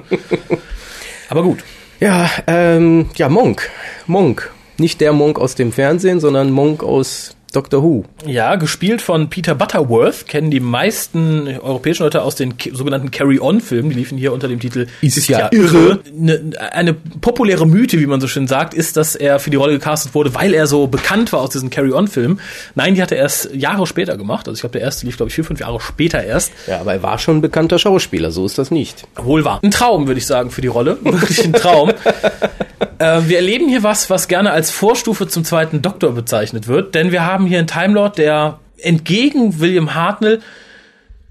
[1.30, 1.64] Aber gut.
[2.00, 3.72] Ja, ähm, ja, Monk.
[4.06, 4.54] Monk.
[4.78, 8.04] Nicht der Monk aus dem Fernsehen, sondern Monk aus Doctor Who.
[8.26, 13.96] Ja, gespielt von Peter Butterworth, kennen die meisten europäischen Leute aus den sogenannten Carry-On-Filmen, die
[13.96, 16.00] liefen hier unter dem Titel Ist ja irre.
[16.14, 19.74] Ne, eine populäre Mythe, wie man so schön sagt, ist, dass er für die Rolle
[19.74, 22.40] gecastet wurde, weil er so bekannt war aus diesen Carry-On-Filmen.
[22.76, 24.48] Nein, die hat er erst Jahre später gemacht.
[24.48, 26.52] Also ich glaube, der erste lief, glaube ich, vier, fünf Jahre später erst.
[26.68, 29.08] Ja, aber er war schon ein bekannter Schauspieler, so ist das nicht.
[29.16, 29.60] Wohl wahr.
[29.64, 30.98] Ein Traum, würde ich sagen, für die Rolle.
[31.02, 31.92] Wirklich ein Traum.
[33.00, 37.12] äh, wir erleben hier was, was gerne als Vorstufe zum zweiten Doktor bezeichnet wird, denn
[37.12, 40.42] wir haben hier einen Time Lord, der entgegen William Hartnell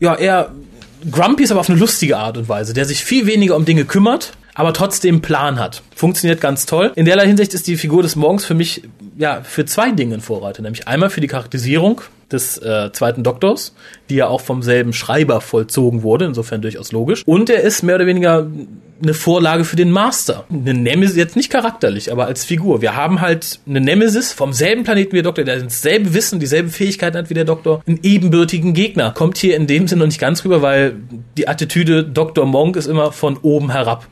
[0.00, 0.50] ja eher
[1.10, 3.84] grumpy ist, aber auf eine lustige Art und Weise, der sich viel weniger um Dinge
[3.84, 5.82] kümmert, aber trotzdem Plan hat.
[5.94, 6.92] Funktioniert ganz toll.
[6.94, 8.82] In derlei Hinsicht ist die Figur des Morgens für mich
[9.18, 12.00] ja für zwei Dinge ein Vorreiter, nämlich einmal für die Charakterisierung
[12.30, 13.74] des äh, zweiten Doktors,
[14.10, 17.22] die ja auch vom selben Schreiber vollzogen wurde, insofern durchaus logisch.
[17.26, 18.46] Und er ist mehr oder weniger
[19.02, 20.44] eine Vorlage für den Master.
[20.50, 22.80] Eine Nemesis, jetzt nicht charakterlich, aber als Figur.
[22.80, 26.70] Wir haben halt eine Nemesis vom selben Planeten wie der Doktor, der dasselbe Wissen, dieselben
[26.70, 29.12] Fähigkeiten hat wie der Doktor, einen ebenbürtigen Gegner.
[29.12, 30.96] Kommt hier in dem Sinne noch nicht ganz rüber, weil
[31.36, 32.46] die Attitüde Dr.
[32.46, 34.06] Monk ist immer von oben herab.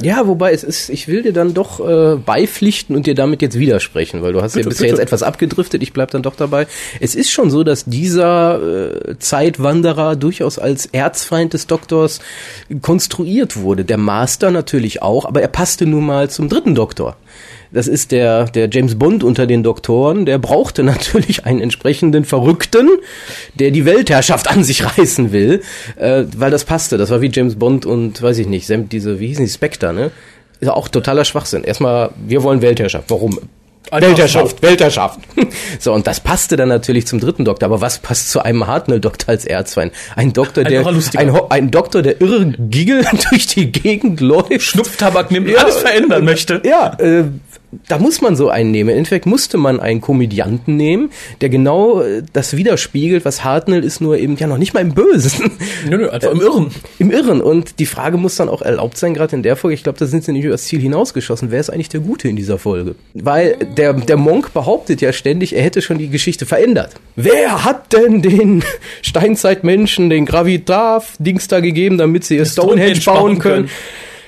[0.00, 3.58] Ja, wobei es ist, ich will dir dann doch äh, beipflichten und dir damit jetzt
[3.58, 4.96] widersprechen, weil du hast Bitte, ja bisher bitte.
[4.96, 6.66] jetzt etwas abgedriftet, ich bleib dann doch dabei.
[7.00, 12.20] Es ist schon so, dass dieser äh, Zeitwanderer durchaus als Erzfeind des Doktors
[12.80, 13.84] konstruiert wurde.
[13.84, 17.16] Der Master natürlich auch, aber er passte nun mal zum dritten Doktor.
[17.72, 22.88] Das ist der, der James Bond unter den Doktoren, der brauchte natürlich einen entsprechenden Verrückten,
[23.54, 25.62] der die Weltherrschaft an sich reißen will,
[25.96, 26.98] äh, weil das passte.
[26.98, 30.10] Das war wie James Bond und, weiß ich nicht, diese, wie hießen die, Spectre, ne?
[30.60, 31.64] Ist auch totaler Schwachsinn.
[31.64, 33.10] Erstmal, wir wollen Weltherrschaft.
[33.10, 33.38] Warum?
[33.90, 35.20] Einfach Weltherrschaft, Weltherrschaft.
[35.78, 37.66] so, und das passte dann natürlich zum dritten Doktor.
[37.66, 39.92] Aber was passt zu einem Hartnell-Doktor als Erzfeind?
[40.16, 44.62] Ein Doktor, Ein der, ein, ein Doktor, der irre Giggle durch die Gegend läuft.
[44.62, 46.62] Schnupftabak nimmt, Ja, alles verändern möchte.
[46.64, 47.24] Ja, äh,
[47.88, 48.90] da muss man so einen nehmen.
[48.90, 54.00] Im Endeffekt musste man einen Komödianten nehmen, der genau äh, das widerspiegelt, was Hartnell ist,
[54.00, 55.50] nur eben ja noch nicht mal im Bösen,
[55.88, 56.70] Nö, nö, einfach im Irren.
[56.98, 57.40] im Irren.
[57.40, 59.74] Und die Frage muss dann auch erlaubt sein, gerade in der Folge.
[59.74, 61.50] Ich glaube, da sind sie nicht über das Ziel hinausgeschossen.
[61.50, 62.94] Wer ist eigentlich der Gute in dieser Folge?
[63.14, 66.92] Weil der, der Monk behauptet ja ständig, er hätte schon die Geschichte verändert.
[67.16, 68.64] Wer hat denn den
[69.02, 73.66] Steinzeitmenschen den Gravitar-Dings da gegeben, damit sie ihr Stonehenge Stonehenge bauen bauen können?
[73.66, 73.70] können?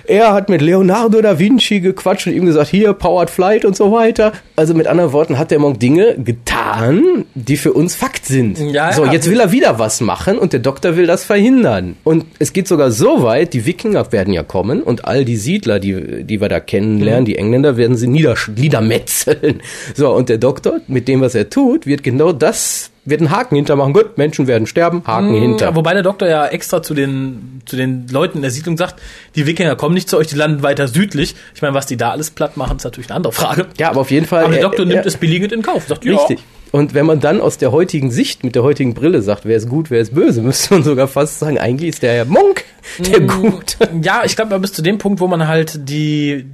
[0.07, 3.91] Er hat mit Leonardo da Vinci gequatscht und ihm gesagt, hier, Powered Flight und so
[3.93, 4.33] weiter.
[4.57, 8.59] Also mit anderen Worten hat der Monk Dinge getan, die für uns Fakt sind.
[8.59, 9.13] Ja, so, ja.
[9.13, 11.97] jetzt will er wieder was machen und der Doktor will das verhindern.
[12.05, 15.79] Und es geht sogar so weit, die Wikinger werden ja kommen und all die Siedler,
[15.81, 17.27] die, die wir da kennenlernen, Mhm.
[17.27, 19.61] die Engländer, werden sie niedermetzeln.
[19.95, 23.57] So, und der Doktor, mit dem, was er tut, wird genau das, wird einen Haken
[23.57, 23.93] hintermachen.
[23.93, 25.67] Gut, Menschen werden sterben, Haken hinter.
[25.67, 28.97] Ja, wobei der Doktor ja extra zu den, zu den Leuten in der Siedlung sagt,
[29.37, 31.35] die Wikinger kommen nicht zu euch, die landen weiter südlich.
[31.55, 33.67] Ich meine, was die da alles platt machen, ist natürlich eine andere Frage.
[33.79, 34.45] Ja, aber auf jeden Fall.
[34.45, 35.87] Aber der er- Doktor nimmt er- es billigend in Kauf.
[35.87, 36.41] Sagt, Richtig.
[36.73, 39.69] Und wenn man dann aus der heutigen Sicht, mit der heutigen Brille sagt, wer ist
[39.69, 42.65] gut, wer ist böse, müsste man sogar fast sagen, eigentlich ist der Monk
[42.99, 43.77] der gut.
[44.03, 46.47] Ja, ich glaube, bis zu dem Punkt, wo man halt die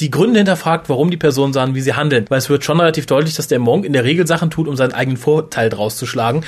[0.00, 2.26] die Gründe hinterfragt, warum die Personen sagen, wie sie handeln.
[2.28, 4.76] Weil es wird schon relativ deutlich, dass der Monk in der Regel Sachen tut, um
[4.76, 6.44] seinen eigenen Vorteil draus zu schlagen.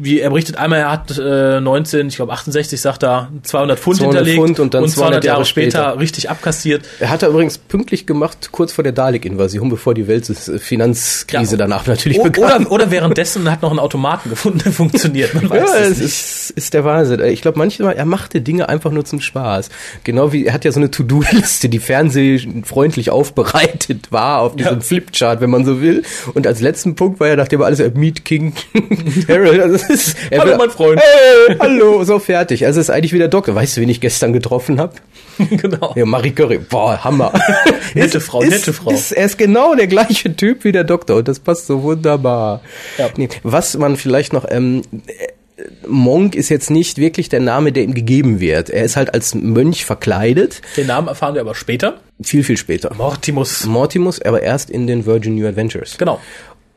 [0.00, 3.96] Wie er berichtet einmal, er hat äh, 19, ich glaube 68, sagt er, 200 Pfund
[3.98, 5.98] 200 hinterlegt Pfund und dann 200 Jahre Jahre später, später.
[6.00, 6.84] richtig abkassiert.
[7.00, 11.56] Er hat er übrigens pünktlich gemacht, kurz vor der Dalek-Invasion, bevor die Weltfinanzkrise Ja.
[11.58, 12.64] danach natürlich begann.
[12.66, 15.34] oder, oder währenddessen hat noch einen Automaten gefunden, der funktioniert.
[15.34, 17.20] Man weiß Ja, es ist, ist der Wahnsinn.
[17.24, 19.68] Ich glaube, manchmal, er machte Dinge einfach nur zum Spaß.
[20.04, 24.80] Genau wie, er hat ja so eine To-Do-Liste, die fernsehfreundlich aufbereitet war auf diesem Ja.
[24.80, 26.02] Flipchart, wenn man so will.
[26.34, 28.52] Und als letzten Punkt war ja, nachdem er alles, äh, Meet King
[29.28, 31.00] Harold, also ist, Hallo, mein Freund.
[31.00, 32.64] Hey, hallo, so fertig.
[32.66, 33.54] Also es ist eigentlich wie der Doktor.
[33.54, 34.94] Weißt du, wen ich gestern getroffen habe?
[35.50, 35.92] genau.
[35.96, 36.58] Ja, Marie Curry.
[36.58, 37.32] Boah, Hammer.
[37.94, 38.90] Nette Frau, ist, nette Frau.
[38.90, 42.60] Ist, er ist genau der gleiche Typ wie der Doktor und das passt so wunderbar.
[42.98, 43.08] Ja.
[43.16, 45.12] Nee, was man vielleicht noch, ähm, äh,
[45.88, 48.70] Monk ist jetzt nicht wirklich der Name, der ihm gegeben wird.
[48.70, 52.00] Er ist halt als Mönch verkleidet, Den Namen erfahren wir aber später.
[52.22, 52.94] viel, viel später.
[52.96, 53.64] Mortimus.
[53.66, 55.96] Mortimus, aber erst in den Virgin New Adventures.
[55.98, 56.20] Genau.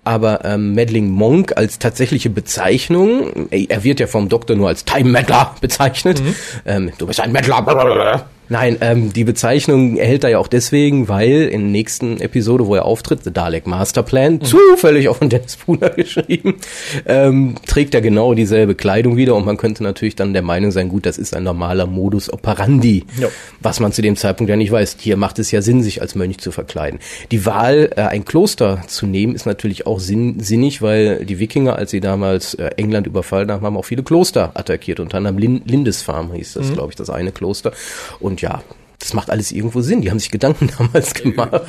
[0.03, 4.83] Aber ähm, Meddling Monk als tatsächliche Bezeichnung, äh, er wird ja vom Doktor nur als
[4.83, 6.21] Time Meddler bezeichnet.
[6.65, 8.25] Ähm, du bist ein Meddler.
[8.51, 12.75] Nein, ähm, die Bezeichnung erhält er ja auch deswegen, weil in der nächsten Episode, wo
[12.75, 16.55] er auftritt, The Dalek Masterplan, zufällig auch von Dennis Spooner geschrieben,
[17.05, 20.89] ähm, trägt er genau dieselbe Kleidung wieder und man könnte natürlich dann der Meinung sein,
[20.89, 23.29] gut, das ist ein normaler Modus operandi, Ja.
[23.61, 24.97] was man zu dem Zeitpunkt ja nicht weiß.
[24.99, 26.99] Hier macht es ja Sinn, sich als Mönch zu verkleiden.
[27.31, 31.77] Die Wahl, äh, ein Kloster zu nehmen, ist natürlich auch sinn, sinnig, weil die Wikinger,
[31.77, 34.99] als sie damals äh, England überfallen haben, haben auch viele Kloster attackiert.
[34.99, 37.71] Unter anderem Lin Lindisfarne hieß das, glaube ich, das eine Kloster.
[38.19, 38.61] Und ja,
[38.99, 40.01] das macht alles irgendwo Sinn.
[40.01, 41.63] Die haben sich Gedanken damals gemacht.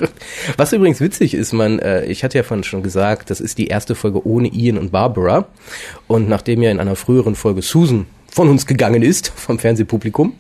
[0.56, 3.68] Was übrigens witzig ist, man, äh, ich hatte ja vorhin schon gesagt, das ist die
[3.68, 5.46] erste Folge ohne Ian und Barbara.
[6.06, 10.34] Und nachdem ja in einer früheren Folge Susan von uns gegangen ist, vom Fernsehpublikum,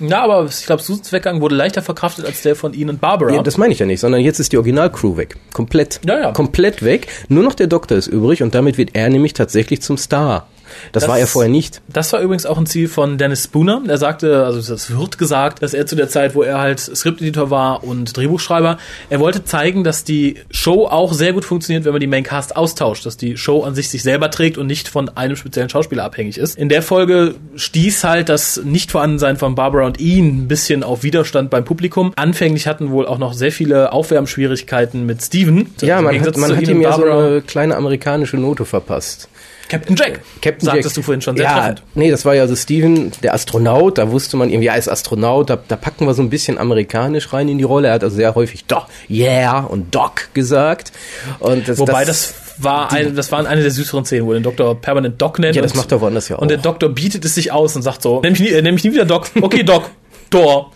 [0.00, 3.34] Ja, aber ich glaube, Susans Weggang wurde leichter verkraftet als der von Ihnen und Barbara.
[3.34, 5.36] Ja, das meine ich ja nicht, sondern jetzt ist die Originalcrew weg.
[5.52, 6.00] Komplett.
[6.06, 6.32] Ja, ja.
[6.32, 7.08] Komplett weg.
[7.28, 10.46] Nur noch der Doktor ist übrig und damit wird er nämlich tatsächlich zum Star.
[10.92, 11.80] Das, Das- war er vorher nicht.
[11.88, 13.82] Das war übrigens auch ein Ziel von Dennis Spooner.
[13.88, 17.50] Er sagte, also das wird gesagt, dass er zu der Zeit, wo er halt Skripteditor
[17.50, 18.78] war und Drehbuchschreiber,
[19.10, 23.06] er wollte zeigen, dass die Show auch sehr gut funktioniert, wenn man die Maincast austauscht,
[23.06, 26.38] dass die Show an sich sich selber trägt und nicht von einem speziellen Schauspieler abhängig
[26.38, 26.56] ist.
[26.58, 31.50] In der Folge stieß halt das Nichtvorhandensein von Barbara und ihn ein bisschen auf Widerstand
[31.50, 32.12] beim Publikum.
[32.16, 35.70] Anfänglich hatten wohl auch noch sehr viele Aufwärmschwierigkeiten mit Steven.
[35.80, 39.28] Ja, man hat, man hat Ian ihm ja so eine kleine amerikanische Note verpasst.
[39.68, 40.20] Captain Jack.
[40.40, 40.94] Captain sagtest Jack.
[40.94, 41.82] du vorhin schon sehr ja, treffend.
[41.94, 44.88] Nee, das war ja so Steven, der Astronaut, da wusste man irgendwie, ja, er ist
[44.88, 47.88] Astronaut, da, da packen wir so ein bisschen amerikanisch rein in die Rolle.
[47.88, 50.92] Er hat also sehr häufig Doc, yeah und Doc gesagt.
[51.38, 54.80] Und das, Wobei das, war eine, das war eine der süßeren Szenen, wo den Doktor
[54.80, 55.54] permanent Doc nennt.
[55.54, 56.62] Ja, das und- macht er woanders ja Und der auch.
[56.62, 58.92] Doktor bietet es sich aus und sagt so, nenn mich nie, äh, nenn mich nie
[58.92, 59.28] wieder Doc.
[59.40, 59.90] Okay, Doc.
[60.30, 60.72] Tor.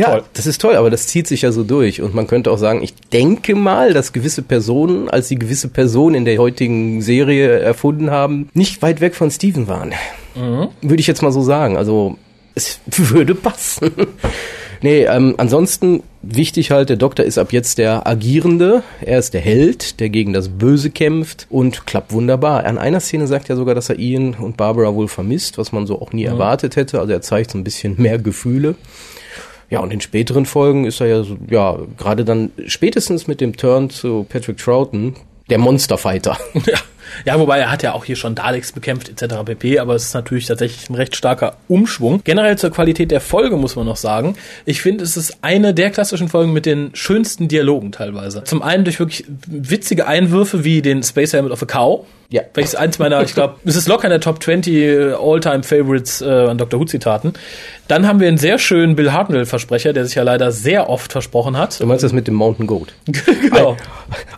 [0.00, 0.22] Ja, Toll.
[0.32, 2.00] das ist toll, aber das zieht sich ja so durch.
[2.00, 6.14] Und man könnte auch sagen, ich denke mal, dass gewisse Personen, als sie gewisse Personen
[6.14, 9.92] in der heutigen Serie erfunden haben, nicht weit weg von Steven waren.
[10.80, 11.76] Würde ich jetzt mal so sagen.
[11.76, 12.16] Also,
[12.54, 13.90] es würde passen.
[14.82, 18.82] Nee, ähm, ansonsten wichtig halt, der Doktor ist ab jetzt der Agierende.
[19.02, 22.64] Er ist der Held, der gegen das Böse kämpft und klappt wunderbar.
[22.64, 25.86] An einer Szene sagt er sogar, dass er Ian und Barbara wohl vermisst, was man
[25.86, 26.98] so auch nie erwartet hätte.
[27.00, 28.76] Also er zeigt so ein bisschen mehr Gefühle.
[29.70, 33.56] Ja, und in späteren Folgen ist er ja, so, ja, gerade dann spätestens mit dem
[33.56, 35.14] Turn zu Patrick Troughton,
[35.48, 36.36] der Monsterfighter.
[36.66, 36.78] Ja.
[37.24, 39.36] ja, wobei er hat ja auch hier schon Daleks bekämpft etc.
[39.44, 39.78] pp.
[39.78, 42.20] Aber es ist natürlich tatsächlich ein recht starker Umschwung.
[42.22, 44.36] Generell zur Qualität der Folge muss man noch sagen.
[44.64, 48.44] Ich finde, es ist eine der klassischen Folgen mit den schönsten Dialogen teilweise.
[48.44, 52.06] Zum einen durch wirklich witzige Einwürfe wie den Space Helmet of a Cow.
[52.28, 52.42] Ja.
[52.54, 56.28] Welches eins meiner, ich glaube, es ist locker in der Top 20 All-Time Favorites äh,
[56.28, 56.78] an Dr.
[56.78, 57.32] Who Zitaten.
[57.90, 61.56] Dann haben wir einen sehr schönen Bill Hartnell-Versprecher, der sich ja leider sehr oft versprochen
[61.56, 61.80] hat.
[61.80, 62.94] Du meinst das mit dem Mountain Goat?
[63.06, 63.76] genau.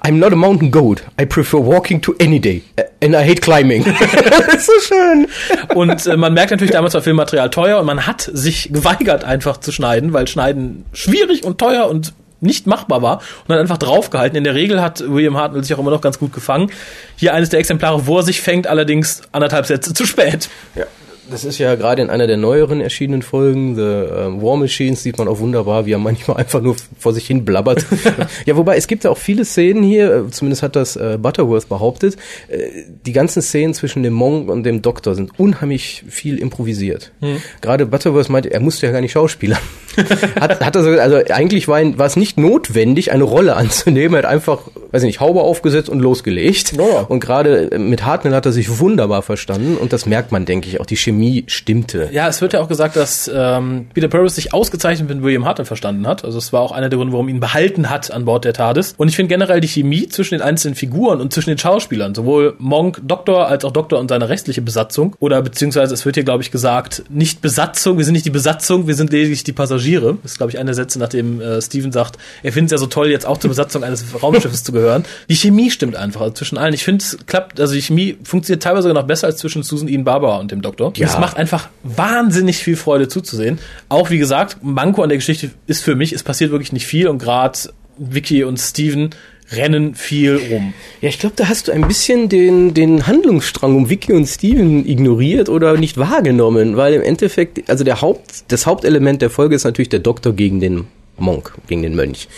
[0.03, 1.03] I, I'm not a mountain goat.
[1.20, 2.62] I prefer walking to any day.
[2.80, 3.84] Uh, And I hate climbing.
[3.84, 5.26] das ist so schön.
[5.74, 9.59] Und äh, man merkt natürlich, damals war Filmmaterial teuer und man hat sich geweigert, einfach
[9.59, 14.36] zu schneiden, weil Schneiden schwierig und teuer und nicht machbar war und dann einfach draufgehalten.
[14.36, 16.70] In der Regel hat William Hartnell sich auch immer noch ganz gut gefangen.
[17.16, 20.48] Hier eines der Exemplare, wo er sich fängt, allerdings anderthalb Sätze zu spät.
[20.74, 20.86] Ja.
[21.31, 25.18] Das ist ja gerade in einer der neueren erschienenen Folgen, The uh, War Machines, sieht
[25.18, 27.87] man auch wunderbar, wie er manchmal einfach nur vor sich hin blabbert.
[28.47, 31.68] ja, wobei es gibt ja auch viele Szenen hier, äh, zumindest hat das äh, Butterworth
[31.68, 32.16] behauptet,
[32.49, 32.59] äh,
[33.07, 37.12] die ganzen Szenen zwischen dem Monk und dem Doktor sind unheimlich viel improvisiert.
[37.20, 37.41] Hm.
[37.61, 39.59] Gerade Butterworth meinte, er musste ja gar nicht Schauspieler.
[40.41, 44.14] hat, hat er so, also eigentlich war, war es nicht notwendig, eine Rolle anzunehmen.
[44.14, 46.73] Er hat einfach, weiß ich nicht, Haube aufgesetzt und losgelegt.
[46.77, 47.03] Ja.
[47.03, 50.81] Und gerade mit Hartnell hat er sich wunderbar verstanden und das merkt man, denke ich,
[50.81, 51.11] auch die Chemie
[51.46, 52.08] stimmte.
[52.12, 55.64] Ja, es wird ja auch gesagt, dass ähm, Peter Purvis sich ausgezeichnet mit William Hartnell
[55.64, 56.24] verstanden hat.
[56.24, 58.94] Also es war auch einer der Gründe, warum ihn behalten hat an Bord der TARDIS.
[58.96, 62.54] Und ich finde generell die Chemie zwischen den einzelnen Figuren und zwischen den Schauspielern, sowohl
[62.58, 66.42] Monk, Doktor, als auch Doktor und seine restliche Besatzung, oder beziehungsweise es wird hier, glaube
[66.42, 70.18] ich, gesagt, nicht Besatzung, wir sind nicht die Besatzung, wir sind lediglich die Passagiere.
[70.22, 72.78] Das ist, glaube ich, einer der Sätze, nachdem äh, Steven sagt, er findet es ja
[72.78, 75.04] so toll, jetzt auch zur Besatzung eines Raumschiffes zu gehören.
[75.28, 76.74] Die Chemie stimmt einfach also zwischen allen.
[76.74, 79.88] Ich finde, es klappt, also die Chemie funktioniert teilweise sogar noch besser als zwischen Susan
[79.88, 80.92] Ian Barbara und dem Doktor.
[81.03, 81.09] Ja.
[81.09, 83.59] Es macht einfach wahnsinnig viel Freude zuzusehen.
[83.88, 87.09] Auch wie gesagt, Manko an der Geschichte ist für mich, es passiert wirklich nicht viel
[87.09, 87.59] und gerade
[87.98, 89.11] Vicky und Steven
[89.50, 90.74] rennen viel rum.
[91.00, 94.86] Ja, ich glaube, da hast du ein bisschen den, den Handlungsstrang um Vicky und Steven
[94.88, 99.64] ignoriert oder nicht wahrgenommen, weil im Endeffekt, also der Haupt, das Hauptelement der Folge ist
[99.64, 100.86] natürlich der Doktor gegen den
[101.18, 102.28] Monk, gegen den Mönch.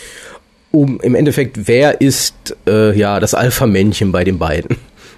[0.71, 4.75] Um im Endeffekt, wer ist äh, ja das Alpha-Männchen bei den beiden?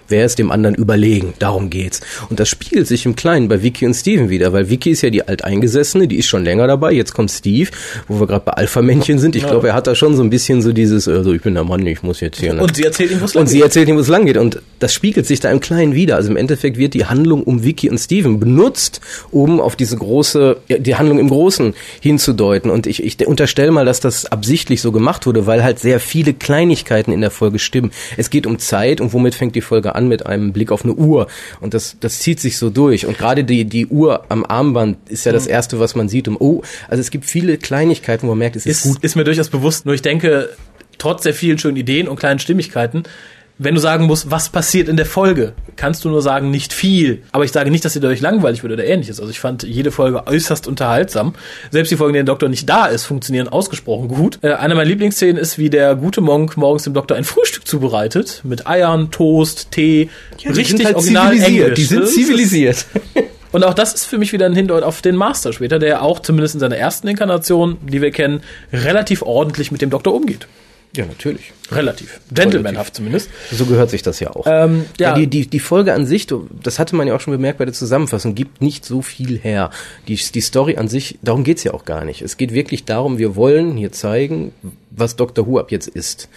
[0.10, 1.34] Wer ist dem anderen überlegen?
[1.40, 2.02] Darum geht's.
[2.30, 5.10] Und das spiegelt sich im Kleinen bei Vicky und Steven wieder, weil Vicky ist ja
[5.10, 6.92] die Alteingesessene, die ist schon länger dabei.
[6.94, 7.70] Jetzt kommt Steve,
[8.08, 9.36] wo wir gerade bei Alpha-Männchen sind.
[9.36, 9.50] Ich Ja.
[9.50, 11.86] glaube, er hat da schon so ein bisschen so dieses, also ich bin der Mann,
[11.86, 12.54] ich muss jetzt hier.
[12.54, 12.62] ne?
[12.62, 14.38] Und sie erzählt ihm, wo es Und lang sie erzählt ihm, wo es lang geht.
[14.38, 16.16] Und das spiegelt sich da im Kleinen wieder.
[16.16, 19.02] Also im Endeffekt wird die Handlung um Vicky und Steven benutzt,
[19.32, 22.72] um auf diese große, ja, die Handlung im Großen hinzudeuten.
[22.72, 26.34] Und ich, ich unterstelle mal, dass das absichtlich so gemacht wurde, weil halt sehr viele
[26.34, 27.92] Kleinigkeiten in der Folge stimmen.
[28.16, 29.97] Es geht um Zeit und womit fängt die Folge an?
[30.06, 31.28] Mit einem Blick auf eine Uhr.
[31.62, 33.06] Und das, das zieht sich so durch.
[33.06, 36.28] Und gerade die, die Uhr am Armband ist ja das Erste, was man sieht.
[36.28, 39.04] Um, oh, also es gibt viele Kleinigkeiten, wo man merkt, es ist, ist, gut.
[39.04, 39.86] ist mir durchaus bewusst.
[39.86, 40.50] Nur ich denke,
[40.98, 43.04] trotz der vielen schönen Ideen und kleinen Stimmigkeiten,
[43.60, 47.24] wenn du sagen musst, was passiert in der Folge, kannst du nur sagen, nicht viel.
[47.32, 49.20] Aber ich sage nicht, dass sie dadurch langweilig wird oder ähnliches.
[49.20, 51.34] Also ich fand jede Folge äußerst unterhaltsam.
[51.72, 54.40] Selbst die Folgen, in denen der Doktor nicht da ist, funktionieren ausgesprochen gut.
[54.44, 58.42] Äh, eine meiner Lieblingsszenen ist, wie der gute Monk morgens dem Doktor ein Frühstück zubereitet.
[58.44, 60.10] Mit Eiern, Toast, Tee.
[60.38, 61.64] Ja, die richtig sind halt original zivilisiert.
[61.64, 61.76] Englisch.
[61.76, 62.86] Die sind zivilisiert.
[63.52, 66.20] und auch das ist für mich wieder ein Hindeut auf den Master später, der auch
[66.20, 68.42] zumindest in seiner ersten Inkarnation, die wir kennen,
[68.72, 70.48] relativ ordentlich mit dem Doktor umgeht.
[70.96, 71.54] Ja, natürlich.
[71.72, 72.20] Relativ.
[72.32, 73.30] Gentlemanhaft zumindest.
[73.52, 74.46] So gehört sich das ja auch.
[74.48, 75.10] Ähm, ja.
[75.10, 75.16] ja.
[75.16, 76.28] die, die, die Folge an sich,
[76.64, 79.70] das hatte man ja auch schon bemerkt bei der Zusammenfassung, gibt nicht so viel her.
[80.08, 82.22] Die, die Story an sich, darum geht's ja auch gar nicht.
[82.22, 84.54] Es geht wirklich darum, wir wollen hier zeigen,
[84.90, 85.46] was Dr.
[85.46, 86.30] Who ab jetzt ist.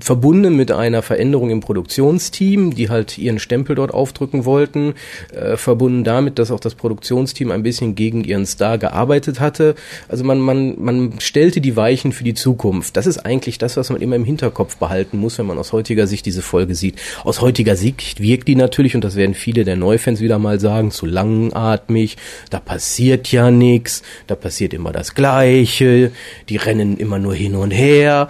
[0.00, 4.94] Verbunden mit einer Veränderung im Produktionsteam, die halt ihren Stempel dort aufdrücken wollten,
[5.34, 9.74] äh, verbunden damit, dass auch das Produktionsteam ein bisschen gegen ihren Star gearbeitet hatte.
[10.08, 12.96] Also man, man, man stellte die Weichen für die Zukunft.
[12.96, 16.06] Das ist eigentlich das, was man immer im Hinterkopf behalten muss, wenn man aus heutiger
[16.06, 17.00] Sicht diese Folge sieht.
[17.24, 20.92] Aus heutiger Sicht wirkt die natürlich, und das werden viele der Neufans wieder mal sagen,
[20.92, 22.16] zu langatmig,
[22.50, 26.12] da passiert ja nichts, da passiert immer das Gleiche,
[26.48, 28.28] die rennen immer nur hin und her,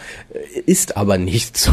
[0.65, 1.73] ist aber nicht so.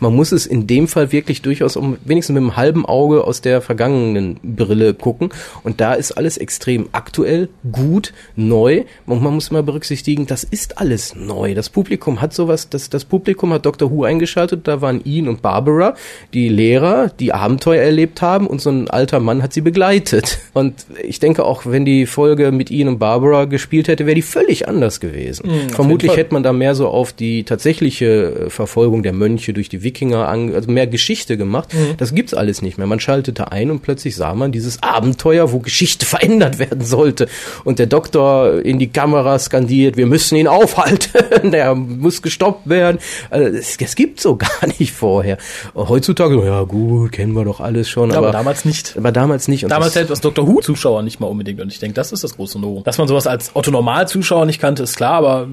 [0.00, 3.40] Man muss es in dem Fall wirklich durchaus um wenigstens mit einem halben Auge aus
[3.40, 5.30] der vergangenen Brille gucken.
[5.62, 8.84] Und da ist alles extrem aktuell, gut, neu.
[9.06, 11.54] Und man muss immer berücksichtigen, das ist alles neu.
[11.54, 13.90] Das Publikum hat sowas, das, das Publikum hat Dr.
[13.90, 15.94] Who eingeschaltet, da waren Ian und Barbara,
[16.34, 20.38] die Lehrer, die Abenteuer erlebt haben und so ein alter Mann hat sie begleitet.
[20.52, 24.22] Und ich denke auch, wenn die Folge mit Ian und Barbara gespielt hätte, wäre die
[24.22, 25.50] völlig anders gewesen.
[25.70, 26.20] Vermutlich Fall.
[26.20, 30.28] hätte man da mehr so auf die tatsächliche äh, Verfolgung der Mönche durch die Wikinger,
[30.28, 31.68] an, also mehr Geschichte gemacht.
[31.96, 32.86] Das gibt's alles nicht mehr.
[32.86, 37.28] Man schaltete ein und plötzlich sah man dieses Abenteuer, wo Geschichte verändert werden sollte.
[37.64, 41.10] Und der Doktor in die Kamera skandiert, wir müssen ihn aufhalten,
[41.50, 42.98] der muss gestoppt werden.
[43.30, 45.38] Also das, das gibt's so gar nicht vorher.
[45.74, 48.10] Heutzutage, ja gut, kennen wir doch alles schon.
[48.12, 48.96] aber aber, damals nicht.
[48.96, 49.64] aber damals nicht.
[49.64, 50.46] Und Damals das, hält was Dr.
[50.46, 51.60] Who-Zuschauer nicht mal unbedingt.
[51.60, 52.84] Und ich denke, das ist das große Novum.
[52.84, 55.48] Dass man sowas als Otto-Normal-Zuschauer nicht kannte, ist klar, aber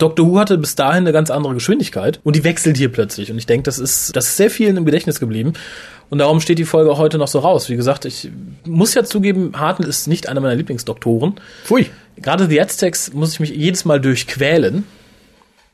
[0.00, 3.30] Doctor Who hatte bis dahin eine ganz andere Geschwindigkeit und die wechselt hier plötzlich.
[3.30, 5.52] Und ich denke, das ist, das ist sehr vielen im Gedächtnis geblieben.
[6.10, 7.68] Und darum steht die Folge heute noch so raus.
[7.68, 8.30] Wie gesagt, ich
[8.64, 11.36] muss ja zugeben, Hartnell ist nicht einer meiner Lieblingsdoktoren.
[11.64, 11.90] Pfui.
[12.16, 14.84] Gerade die Aztecs muss ich mich jedes Mal durchquälen.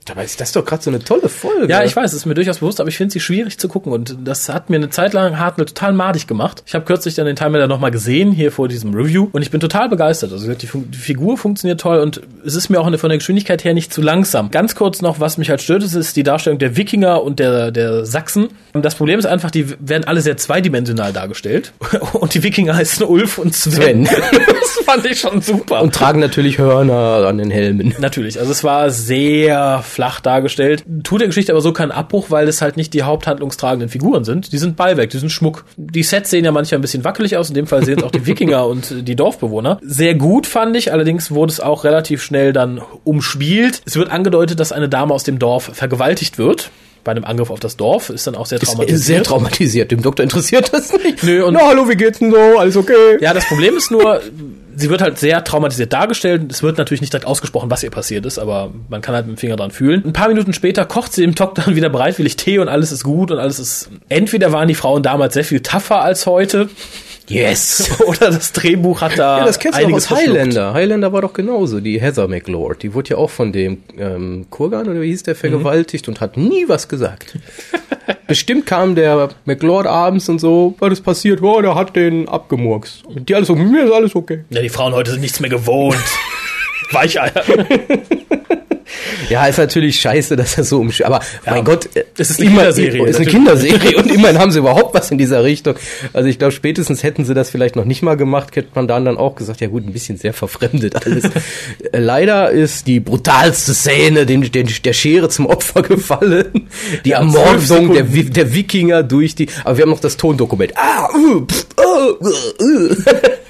[0.07, 1.71] Dabei ist das doch gerade so eine tolle Folge.
[1.71, 4.17] Ja, ich weiß, ist mir durchaus bewusst, aber ich finde sie schwierig zu gucken und
[4.25, 6.63] das hat mir eine Zeit lang Hartnell total madig gemacht.
[6.65, 9.61] Ich habe kürzlich dann den Timer nochmal gesehen, hier vor diesem Review und ich bin
[9.61, 10.33] total begeistert.
[10.33, 13.75] Also die, die Figur funktioniert toll und es ist mir auch von der Geschwindigkeit her
[13.75, 14.51] nicht zu langsam.
[14.53, 17.73] Ganz kurz noch, was mich halt stört, ist, ist die Darstellung der Wikinger und der,
[17.73, 18.49] der Sachsen.
[18.73, 21.73] Das Problem ist einfach, die werden alle sehr zweidimensional dargestellt
[22.13, 23.57] und die Wikinger heißen Ulf und.
[23.57, 24.05] Sven.
[24.31, 25.83] das fand ich schon super.
[25.83, 27.95] Und tragen natürlich Hörner an den Helmen.
[27.99, 30.85] Natürlich, also es war sehr flach dargestellt.
[31.05, 34.53] Tut der Geschichte aber so keinen Abbruch, weil es halt nicht die haupthandlungstragenden Figuren sind.
[34.53, 35.65] Die sind Beiwerk, die sind Schmuck.
[35.79, 38.11] Die Sets sehen ja manchmal ein bisschen wackelig aus, in dem Fall sehen es auch
[38.11, 39.79] die Wikinger und die Dorfbewohner.
[39.83, 43.81] Sehr gut fand ich, allerdings wurde es auch relativ schnell dann umspielt.
[43.87, 46.71] Es wird angedeutet, dass eine Dame aus dem Dorf vergewaltigt wird.
[47.03, 49.01] Bei einem Angriff auf das Dorf ist dann auch sehr Ist traumatisiert.
[49.03, 49.91] sehr traumatisiert.
[49.93, 51.23] Dem Doktor interessiert das nicht.
[51.23, 52.37] Nö, und- Na, hallo, wie geht's denn so?
[52.59, 53.17] Alles okay?
[53.21, 54.21] Ja, das Problem ist nur,
[54.77, 56.53] sie wird halt sehr traumatisiert dargestellt.
[56.53, 59.37] Es wird natürlich nicht direkt ausgesprochen, was ihr passiert ist, aber man kann halt mit
[59.37, 60.05] dem Finger dran fühlen.
[60.05, 63.03] Ein paar Minuten später kocht sie dem Doktor dann wieder bereitwillig Tee und alles ist
[63.03, 63.91] gut und alles ist.
[64.09, 66.69] Entweder waren die Frauen damals sehr viel tougher als heute
[67.29, 67.91] Yes.
[68.07, 70.11] oder das Drehbuch hat da Ja, das kennst du aus.
[70.11, 70.75] Highlander.
[70.75, 72.83] Highlander war doch genauso, die Heather McLeod.
[72.83, 76.37] Die wurde ja auch von dem ähm, Kurgan, oder wie hieß der, vergewaltigt und hat
[76.37, 77.39] nie was gesagt.
[78.27, 81.43] Bestimmt kam der McLeod abends und so, was ist passiert?
[81.43, 83.05] Oh, der hat den abgemurkst.
[83.07, 84.45] Und die alles so, mir ist alles okay.
[84.51, 85.97] Ja, die Frauen heute sind nichts mehr gewohnt.
[86.93, 87.33] Weicheier.
[89.31, 91.01] Ja, ist natürlich scheiße, dass er so umsch...
[91.03, 93.69] Aber mein Gott, äh, Es ist eine immer- Kinderserie, Es ist eine natürlich.
[93.71, 95.75] Kinderserie und immerhin haben sie überhaupt was in dieser Richtung.
[96.13, 99.05] Also ich glaube, spätestens hätten sie das vielleicht noch nicht mal gemacht, hätte man dann
[99.05, 101.25] dann auch gesagt, ja gut, ein bisschen sehr verfremdet alles.
[101.93, 106.69] Leider ist die brutalste Szene den, den, der Schere zum Opfer gefallen.
[107.05, 109.49] Die Ja, Ermordung der, der Wikinger durch die...
[109.65, 110.73] Aber wir haben noch das Tondokument.
[110.77, 112.29] Ah, uh, pff, uh, uh,
[112.63, 112.95] uh.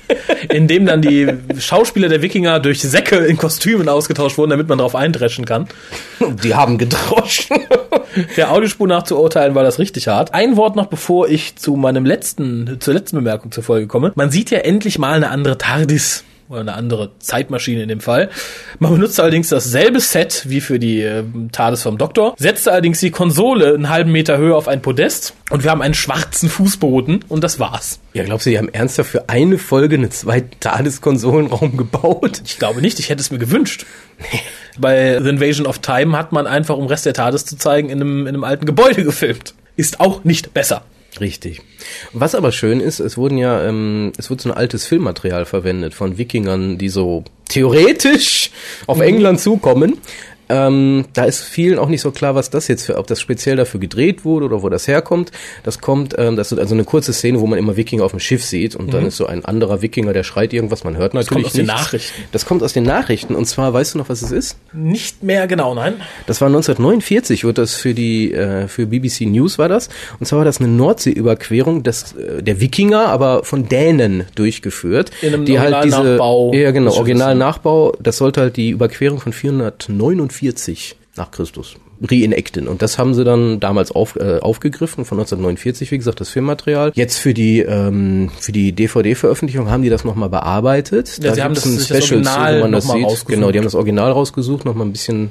[0.53, 1.29] in dem dann die
[1.59, 5.69] Schauspieler der Wikinger durch Säcke in Kostümen ausgetauscht wurden, damit man darauf eindreschen kann.
[6.43, 7.59] Die haben gedroschen.
[8.37, 10.33] Der Audiospur nach zu urteilen war das richtig hart.
[10.33, 14.13] Ein Wort noch, bevor ich zu meinem letzten, zur letzten Bemerkung zur Folge komme.
[14.15, 16.25] Man sieht ja endlich mal eine andere TARDIS.
[16.49, 18.31] Oder eine andere Zeitmaschine in dem Fall.
[18.79, 23.11] Man benutzt allerdings dasselbe Set wie für die äh, TARDIS vom Doktor, setzt allerdings die
[23.11, 27.43] Konsole einen halben Meter höher auf ein Podest und wir haben einen schwarzen Fußboden und
[27.43, 27.99] das war's.
[28.13, 32.43] Ja, glaubst du, die haben ernsthaft für eine Folge einen zweiten TARDIS-Konsolenraum gebaut?
[32.45, 33.85] Ich glaube nicht, ich hätte es mir gewünscht.
[34.79, 38.01] Bei The Invasion of Time hat man einfach, um Rest der TARDIS zu zeigen, in
[38.01, 39.55] einem, in einem alten Gebäude gefilmt.
[39.77, 40.83] Ist auch nicht besser.
[41.21, 41.63] Richtig.
[42.13, 45.95] Was aber schön ist, es wurden ja, ähm, es wird so ein altes Filmmaterial verwendet
[45.95, 48.51] von Wikingern, die so theoretisch
[48.87, 49.99] auf England zukommen.
[50.49, 53.57] Ähm, da ist vielen auch nicht so klar, was das jetzt für, ob das speziell
[53.57, 55.33] dafür gedreht wurde oder wo das herkommt.
[55.65, 58.21] Das kommt, ähm, das ist also eine kurze Szene, wo man immer Wikinger auf dem
[58.21, 61.33] Schiff sieht und dann ist so ein anderer Wikinger, der schreit irgendwas, man hört natürlich
[61.33, 61.81] kommt aus den nichts.
[61.81, 62.23] Nachrichten.
[62.33, 64.57] Das kommt aus den Nachrichten und zwar, weißt du noch, was es ist?
[64.73, 65.95] Nicht mehr genau, nein.
[66.27, 69.89] Das war 1949, wurde das für die äh, für BBC News war das.
[70.21, 75.11] Und zwar war das eine Nordseeüberquerung des, äh, der Wikinger, aber von Dänen durchgeführt.
[75.23, 77.97] In einem die halt diese Originalnachbau ja genau Originalnachbau.
[78.01, 80.36] Das sollte halt die Überquerung von 449
[81.17, 82.69] nach Christus reenacten.
[82.69, 86.93] Und das haben sie dann damals auf, äh, aufgegriffen von 1949, wie gesagt, das Filmmaterial.
[86.95, 91.19] Jetzt für die ähm, für die DVD-Veröffentlichung haben die das nochmal bearbeitet.
[91.23, 93.27] Ja, sie haben das- ein das Special zu, Original wo man das sieht.
[93.29, 95.31] Genau, die haben das Original rausgesucht, nochmal ein bisschen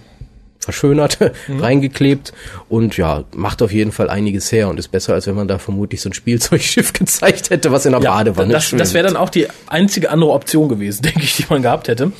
[0.65, 1.59] verschönert, Mhm.
[1.59, 2.33] reingeklebt
[2.69, 5.59] und ja, macht auf jeden Fall einiges her und ist besser, als wenn man da
[5.59, 8.81] vermutlich so ein Spielzeugschiff gezeigt hätte, was in der Badewanne das, schwimmt.
[8.81, 12.11] das wäre dann auch die einzige andere Option gewesen, denke ich, die man gehabt hätte.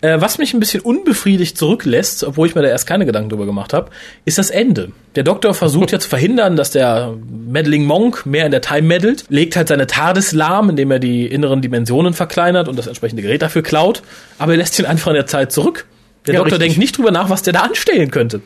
[0.00, 3.46] Äh, was mich ein bisschen unbefriedigt zurücklässt, obwohl ich mir da erst keine Gedanken drüber
[3.46, 3.90] gemacht habe,
[4.24, 4.90] ist das Ende.
[5.14, 7.14] Der Doktor versucht ja zu verhindern, dass der
[7.46, 11.26] Meddling Monk mehr in der Time meddelt, legt halt seine TARDIS lahm, indem er die
[11.26, 14.02] inneren Dimensionen verkleinert und das entsprechende Gerät dafür klaut,
[14.38, 15.84] aber er lässt ihn einfach in der Zeit zurück.
[16.26, 16.68] Der Ja, Doktor richtig.
[16.68, 18.40] denkt nicht drüber nach, was der da anstellen könnte.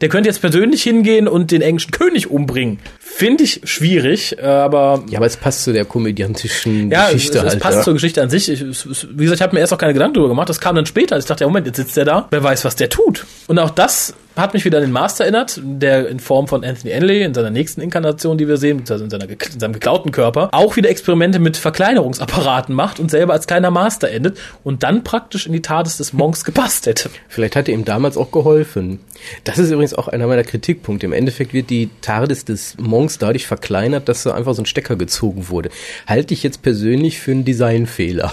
[0.00, 2.78] Der könnte jetzt persönlich hingehen und den englischen König umbringen.
[2.98, 7.44] Finde ich schwierig, äh, aber ja, aber es passt zu der komödiantischen ja, Geschichte es,
[7.44, 7.62] es halt.
[7.62, 7.82] passt ja.
[7.82, 8.48] zur Geschichte an sich.
[8.48, 10.48] Ich, es, es, wie gesagt, ich habe mir erst auch keine Gedanken darüber gemacht.
[10.48, 11.18] Das kam dann später.
[11.18, 12.28] Ich dachte, ja, Moment, jetzt sitzt der da.
[12.30, 13.26] Wer weiß, was der tut.
[13.46, 16.92] Und auch das hat mich wieder an den Master erinnert, der in Form von Anthony
[16.92, 20.48] Enley in seiner nächsten Inkarnation, die wir sehen, also in, seiner, in seinem geklauten Körper,
[20.52, 25.46] auch wieder Experimente mit Verkleinerungsapparaten macht und selber als kleiner Master endet und dann praktisch
[25.46, 27.10] in die TARDIS des Monks gepasst hätte.
[27.28, 29.00] Vielleicht hat er ihm damals auch geholfen.
[29.44, 31.06] Das ist übrigens auch einer meiner Kritikpunkte.
[31.06, 34.96] Im Endeffekt wird die TARDIS des Monks dadurch verkleinert, dass da einfach so ein Stecker
[34.96, 35.70] gezogen wurde.
[36.06, 38.32] Halte ich jetzt persönlich für einen Designfehler.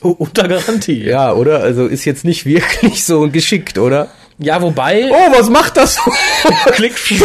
[0.00, 1.02] Unter Garantie.
[1.02, 1.60] Ja, oder?
[1.60, 4.10] Also ist jetzt nicht wirklich so geschickt, oder?
[4.38, 5.10] Ja, wobei.
[5.10, 5.98] Oh, was macht das?
[6.72, 6.94] Klick.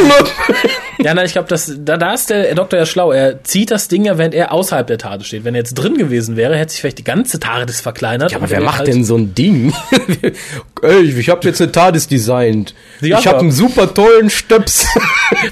[1.01, 3.14] Ja, nein, ich glaube, da, da ist der Doktor ja schlau.
[3.14, 5.45] Er zieht das Ding ja, während er außerhalb der TARDIS steht.
[5.45, 8.34] Wenn er jetzt drin gewesen wäre, hätte sich vielleicht die ganze TARDIS verkleinert.
[8.34, 9.74] Ja, aber wer er macht halt- denn so ein Ding?
[10.82, 12.76] Ey, ich habe jetzt eine TARDIS designt.
[12.99, 14.88] Ja, ich habe einen super tollen Stöps.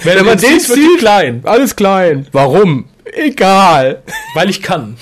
[0.04, 1.40] Wenn man den sieht, wird klein.
[1.46, 2.28] alles klein.
[2.34, 2.90] Warum?
[3.14, 4.04] Egal.
[4.34, 4.98] Weil ich kann.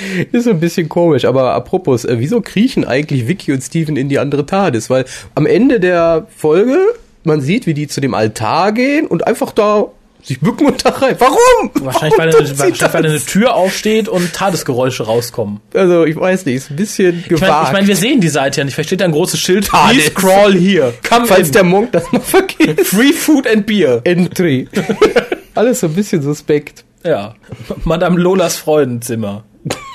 [0.32, 4.08] Ist so ein bisschen komisch, aber apropos, äh, wieso kriechen eigentlich Vicky und Steven in
[4.08, 4.90] die andere TARDIS?
[4.90, 6.78] Weil am Ende der Folge,
[7.24, 9.86] man sieht, wie die zu dem Altar gehen und einfach da
[10.24, 11.16] sich bücken und da rein.
[11.18, 11.70] Warum?
[11.74, 13.20] Wahrscheinlich, weil, Warum eine, tun sie wahrscheinlich, weil eine?
[13.20, 15.60] Tür aufsteht und TARDIS-Geräusche rauskommen.
[15.74, 17.66] Also, ich weiß nicht, ist ein bisschen Ich meine, gewagt.
[17.66, 18.74] ich mein, wir sehen die Seite ja nicht.
[18.74, 19.66] Vielleicht steht da ein großes Schild.
[19.66, 20.10] TARDIS.
[20.10, 20.94] Please crawl here.
[21.08, 21.52] Come Falls in.
[21.54, 22.80] der Monk das mal vergisst.
[22.86, 24.00] Free food and beer.
[24.04, 24.68] Entry.
[25.56, 26.84] Alles so ein bisschen suspekt.
[27.04, 27.34] Ja.
[27.84, 29.42] Madame Lolas Freudenzimmer.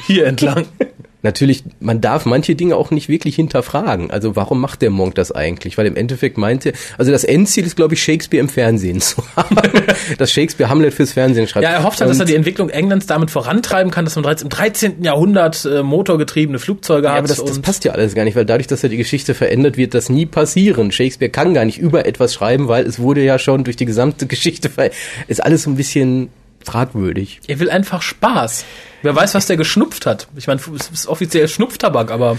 [0.05, 0.65] Hier entlang.
[1.23, 4.11] Natürlich, man darf manche Dinge auch nicht wirklich hinterfragen.
[4.11, 5.77] Also warum macht der Monk das eigentlich?
[5.77, 9.57] Weil im Endeffekt meinte, also das Endziel ist, glaube ich, Shakespeare im Fernsehen zu haben.
[10.19, 11.63] dass Shakespeare Hamlet fürs Fernsehen schreibt.
[11.63, 14.43] Ja, er hofft halt, dass er die Entwicklung Englands damit vorantreiben kann, dass man bereits
[14.43, 15.03] im 13.
[15.03, 17.17] Jahrhundert äh, motorgetriebene Flugzeuge Ja, hat.
[17.19, 19.75] aber das, das passt ja alles gar nicht, weil dadurch, dass er die Geschichte verändert,
[19.75, 20.91] wird das nie passieren.
[20.91, 24.27] Shakespeare kann gar nicht über etwas schreiben, weil es wurde ja schon durch die gesamte
[24.27, 24.91] Geschichte ver
[25.27, 26.29] ist alles so ein bisschen
[26.67, 27.39] fragwürdig.
[27.47, 28.65] er will einfach Spaß.
[29.01, 30.27] Wer weiß, was der geschnupft hat.
[30.35, 32.37] Ich meine, es ist offiziell Schnupftabak, aber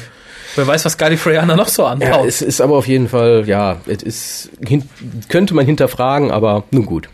[0.56, 2.26] wer weiß, was Gallifreyana noch so Ja, anbaut.
[2.26, 4.50] es ist aber auf jeden Fall, ja, es ist,
[5.28, 7.08] könnte man hinterfragen, aber nun gut.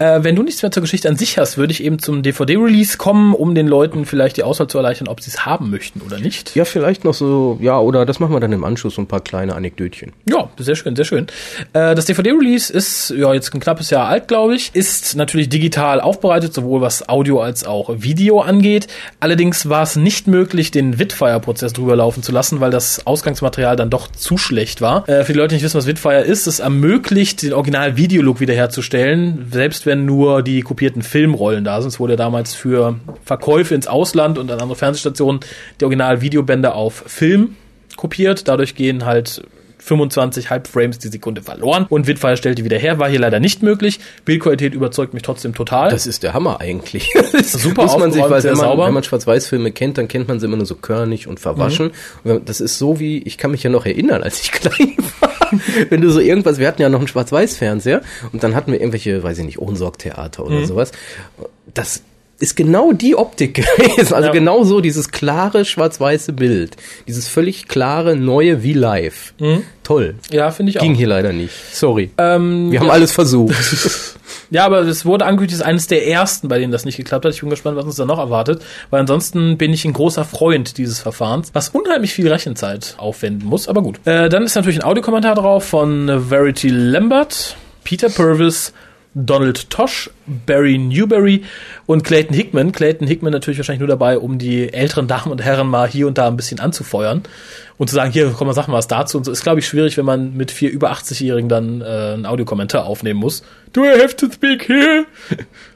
[0.00, 2.96] Äh, wenn du nichts mehr zur Geschichte an sich hast, würde ich eben zum DVD-Release
[2.96, 6.18] kommen, um den Leuten vielleicht die Auswahl zu erleichtern, ob sie es haben möchten oder
[6.18, 6.56] nicht.
[6.56, 9.20] Ja, vielleicht noch so, ja, oder das machen wir dann im Anschluss, so ein paar
[9.20, 10.12] kleine Anekdötchen.
[10.26, 11.26] Ja, sehr schön, sehr schön.
[11.74, 14.74] Äh, das DVD-Release ist ja jetzt ein knappes Jahr alt, glaube ich.
[14.74, 18.86] Ist natürlich digital aufbereitet, sowohl was Audio als auch Video angeht.
[19.20, 23.90] Allerdings war es nicht möglich, den Witfire-Prozess drüber laufen zu lassen, weil das Ausgangsmaterial dann
[23.90, 25.06] doch zu schlecht war.
[25.10, 29.46] Äh, für die Leute, die nicht wissen, was Witfire ist, es ermöglicht, den Original-Videolook wiederherzustellen,
[29.52, 31.88] selbst wenn nur die kopierten Filmrollen da sind.
[31.88, 35.40] Es wurde damals für Verkäufe ins Ausland und an andere Fernsehstationen
[35.80, 37.56] die Original-Videobänder auf Film
[37.96, 38.46] kopiert.
[38.46, 39.42] Dadurch gehen halt
[39.82, 42.98] 25 Halbframes die Sekunde verloren und Witfire stellt die wieder her.
[42.98, 44.00] War hier leider nicht möglich.
[44.24, 45.90] Bildqualität überzeugt mich trotzdem total.
[45.90, 47.10] Das ist der Hammer eigentlich.
[47.44, 50.46] Super Muss man sich, weil wenn man, wenn man Schwarz-Weiß-Filme kennt, dann kennt man sie
[50.46, 51.92] immer nur so körnig und verwaschen.
[52.24, 52.42] Mhm.
[52.44, 55.30] Das ist so wie, ich kann mich ja noch erinnern, als ich klein war.
[55.88, 58.02] Wenn du so irgendwas, wir hatten ja noch einen Schwarz-Weiß-Fernseher
[58.32, 60.48] und dann hatten wir irgendwelche, weiß ich nicht, Ohnsorg-Theater Mhm.
[60.56, 60.92] oder sowas.
[61.74, 62.02] Das
[62.40, 64.14] ist genau die Optik gewesen.
[64.14, 64.32] Also Ja.
[64.32, 66.76] genau so dieses klare schwarz-weiße Bild.
[67.06, 69.34] Dieses völlig klare, neue wie live.
[69.84, 70.14] Toll.
[70.30, 70.82] ja, finde ich auch.
[70.82, 71.52] Ging hier leider nicht.
[71.72, 72.10] Sorry.
[72.18, 72.92] Ähm, wir haben ja.
[72.92, 73.54] alles versucht.
[74.52, 77.24] Ja, aber es wurde angekündigt, es ist eines der ersten, bei denen das nicht geklappt
[77.24, 77.32] hat.
[77.32, 80.76] Ich bin gespannt, was uns da noch erwartet, weil ansonsten bin ich ein großer Freund
[80.76, 84.00] dieses Verfahrens, was unheimlich viel Rechenzeit aufwenden muss, aber gut.
[84.06, 88.72] Äh, dann ist natürlich ein Audiokommentar drauf von Verity Lambert, Peter Purvis,
[89.14, 90.10] Donald Tosh,
[90.46, 91.44] Barry Newberry
[91.86, 92.72] und Clayton Hickman.
[92.72, 96.18] Clayton Hickman natürlich wahrscheinlich nur dabei, um die älteren Damen und Herren mal hier und
[96.18, 97.22] da ein bisschen anzufeuern
[97.80, 99.16] und zu sagen, hier, komm mal, sag mal was dazu.
[99.16, 102.26] Und so ist, glaube ich, schwierig, wenn man mit vier über 80-Jährigen dann äh, einen
[102.26, 103.42] Audiokommentar aufnehmen muss.
[103.72, 105.06] Do I have to speak here?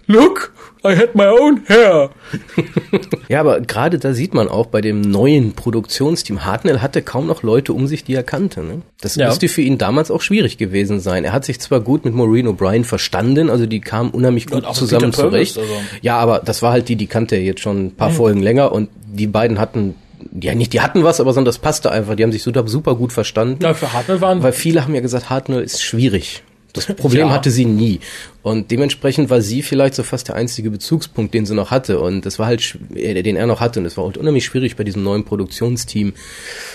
[0.07, 0.53] Look,
[0.85, 2.11] I had my own hair.
[3.29, 7.43] Ja, aber gerade da sieht man auch bei dem neuen Produktionsteam, Hartnell hatte kaum noch
[7.43, 8.63] Leute um sich, die er kannte.
[8.63, 8.83] Ne?
[9.01, 9.29] Das Ja.
[9.29, 11.25] müsste für ihn damals auch schwierig gewesen sein.
[11.25, 15.11] Er hat sich zwar gut mit Maureen O'Brien verstanden, also die kamen unheimlich gut zusammen
[15.11, 15.59] Purvis, zurecht.
[15.59, 15.73] also.
[16.03, 18.71] Ja, aber das war halt die, die kannte er jetzt schon ein paar Folgen länger
[18.73, 19.95] und die beiden hatten,
[20.41, 22.15] ja nicht, die hatten was, aber sondern das passte einfach.
[22.17, 23.63] Die haben sich super, super gut verstanden.
[23.63, 26.43] Ja, für Hartnell waren Weil viele haben ja gesagt, Hartnell ist schwierig.
[26.73, 27.33] Das Problem Ja.
[27.33, 28.01] hatte sie nie.
[28.43, 32.01] Und dementsprechend war sie vielleicht so fast der einzige Bezugspunkt, den sie noch hatte.
[32.01, 33.79] Und das war halt, äh, den er noch hatte.
[33.81, 36.15] Und es war halt unheimlich schwierig bei diesem neuen Produktionsteam.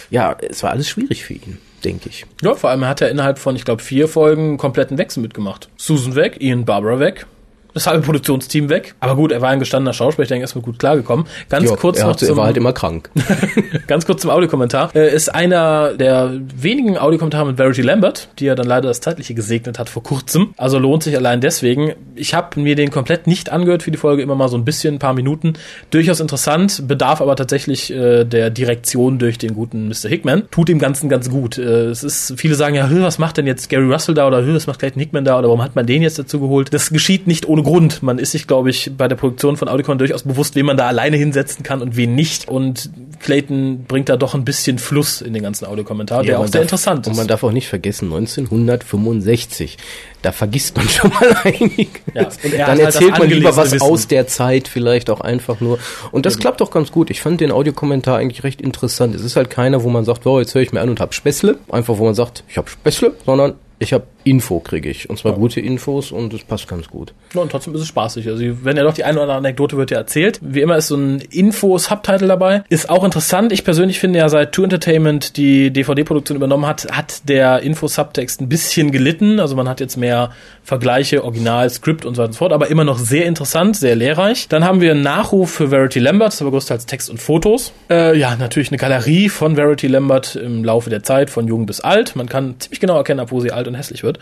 [0.09, 2.25] Ja, es war alles schwierig für ihn, denke ich.
[2.41, 5.69] Ja, vor allem hat er innerhalb von, ich glaube, vier Folgen einen kompletten Wechsel mitgemacht.
[5.77, 7.25] Susan weg, Ian Barbara weg,
[7.73, 8.95] das halbe Produktionsteam weg.
[8.99, 11.25] Aber gut, er war ein gestandener Schauspieler, ich denke, er ist mir gut klargekommen.
[11.49, 13.09] Ganz Ja, kurz er, noch hatte, er zum, war halt immer krank.
[13.89, 14.95] ganz kurz zum Audiokommentar.
[14.95, 19.33] Äh, ist einer der wenigen Audiokommentare mit Verity Lambert, die ja dann leider das Zeitliche
[19.33, 20.53] gesegnet hat vor kurzem.
[20.57, 21.93] Also lohnt sich allein deswegen.
[22.15, 24.95] Ich habe mir den komplett nicht angehört für die Folge, immer mal so ein bisschen,
[24.95, 25.53] ein paar Minuten.
[25.89, 30.07] Durchaus interessant, bedarf aber tatsächlich äh, der Direktion durch den guten Mr.
[30.07, 30.43] Hickman.
[30.51, 31.57] Tut dem Ganzen ganz gut.
[31.57, 34.45] Äh, es ist, viele sagen ja, "Hö, was macht denn jetzt Gary Russell da oder
[34.45, 36.71] "Hö, was macht Clayton Hickman da oder warum hat man den jetzt dazu geholt?
[36.73, 38.03] Das geschieht nicht ohne Grund.
[38.03, 40.87] Man ist sich, glaube ich, bei der Produktion von Audicon durchaus bewusst, wen man da
[40.87, 42.47] alleine hinsetzen kann und wen nicht.
[42.47, 46.37] Und Clayton dann bringt er doch ein bisschen Fluss in den ganzen Audiokommentar, der Ja,
[46.37, 47.11] auch man sehr darf- interessant ist.
[47.11, 49.77] Und man darf auch nicht vergessen, 1965.
[50.21, 52.01] Da vergisst man schon mal einig.
[52.13, 53.83] Ja, Dann halt erzählt man lieber was Wissen.
[53.83, 55.79] aus der Zeit vielleicht auch einfach nur.
[56.11, 57.09] Und das klappt auch ganz gut.
[57.09, 59.15] Ich fand den Audiokommentar eigentlich recht interessant.
[59.15, 61.13] Es ist halt keiner, wo man sagt, wow, jetzt höre ich mir an und hab
[61.13, 61.57] Späßle.
[61.69, 65.09] Einfach, wo man sagt, ich hab Späßle, sondern ich hab Info kriege ich.
[65.09, 67.13] Und zwar gute Infos und es passt ganz gut.
[67.33, 68.27] Ja, und trotzdem ist es spaßig.
[68.27, 70.39] Also, wenn ja doch die eine oder andere Anekdote wird ja erzählt.
[70.41, 72.63] Wie immer ist so ein Info-Subtitle dabei.
[72.69, 73.53] Ist auch interessant.
[73.53, 78.49] Ich persönlich finde ja, seit Two Entertainment die DVD-Produktion übernommen hat, hat der Info-Subtext ein
[78.49, 79.39] bisschen gelitten.
[79.39, 80.31] Also, man hat jetzt mehr
[80.63, 82.51] Vergleiche, Original, Skript und so weiter und so fort.
[82.51, 84.49] Aber immer noch sehr interessant, sehr lehrreich.
[84.49, 86.27] Dann haben wir einen Nachruf für Verity Lambert.
[86.27, 87.71] Das ist aber größtenteils Text und Fotos.
[87.89, 91.79] Äh, ja, natürlich eine Galerie von Verity Lambert im Laufe der Zeit, von jung bis
[91.79, 92.17] alt.
[92.17, 94.19] Man kann ziemlich genau erkennen, ab wo sie alt und hässlich wird.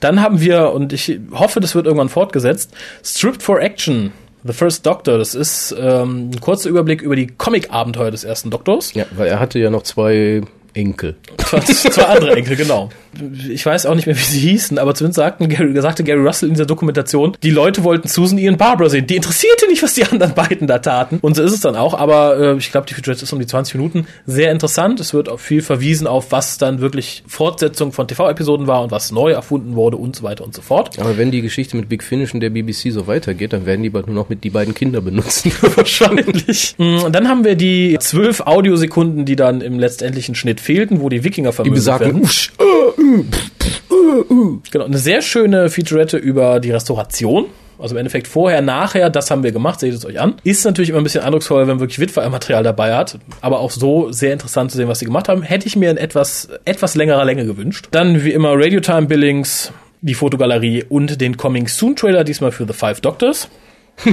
[0.00, 2.72] Dann haben wir, und ich hoffe, das wird irgendwann fortgesetzt,
[3.04, 4.12] Stripped for Action.
[4.42, 8.94] The First Doctor, das ist ähm, ein kurzer Überblick über die Comic-Abenteuer des ersten Doktors.
[8.94, 10.40] Ja, weil er hatte ja noch zwei
[10.74, 11.16] Enkel.
[11.66, 12.90] Zwei, andere Enkel, genau.
[13.48, 16.48] Ich weiß auch nicht mehr, wie sie hießen, aber zumindest sagten Gary, sagte Gary Russell
[16.48, 19.06] in dieser Dokumentation, die Leute wollten Susan Ian Barbara sehen.
[19.06, 21.18] Die interessierte nicht, was die anderen beiden da taten.
[21.20, 23.46] Und so ist es dann auch, aber äh, ich glaube, die Featurette ist um die
[23.46, 24.06] 20 Minuten.
[24.26, 25.00] Sehr interessant.
[25.00, 29.10] Es wird auch viel verwiesen auf, was dann wirklich Fortsetzung von TV-Episoden war und was
[29.10, 30.98] neu erfunden wurde und so weiter und so fort.
[31.00, 33.90] Aber wenn die Geschichte mit Big Finish und der BBC so weitergeht, dann werden die
[33.90, 35.50] bald nur noch mit die beiden Kinder benutzen.
[35.74, 36.74] Wahrscheinlich.
[36.78, 41.08] Mm, Und dann haben wir die zwölf Audiosekunden, die dann im letztendlichen Schnitt fehlten, wo
[41.08, 42.22] die Wikinger besagten, werden.
[42.22, 42.64] usch, äh,
[44.70, 47.46] Genau, eine sehr schöne Featurette über die Restauration.
[47.78, 50.34] Also im Endeffekt vorher, nachher, das haben wir gemacht, seht es euch an.
[50.44, 53.18] Ist natürlich immer ein bisschen eindrucksvoller, wenn man wirklich Witwer-Material dabei hat.
[53.40, 55.42] Aber auch so sehr interessant zu sehen, was sie gemacht haben.
[55.42, 57.88] Hätte ich mir in etwas, etwas längerer Länge gewünscht.
[57.90, 62.66] Dann wie immer Radio Time Billings, die Fotogalerie und den Coming Soon Trailer, diesmal für
[62.66, 63.48] The Five Doctors.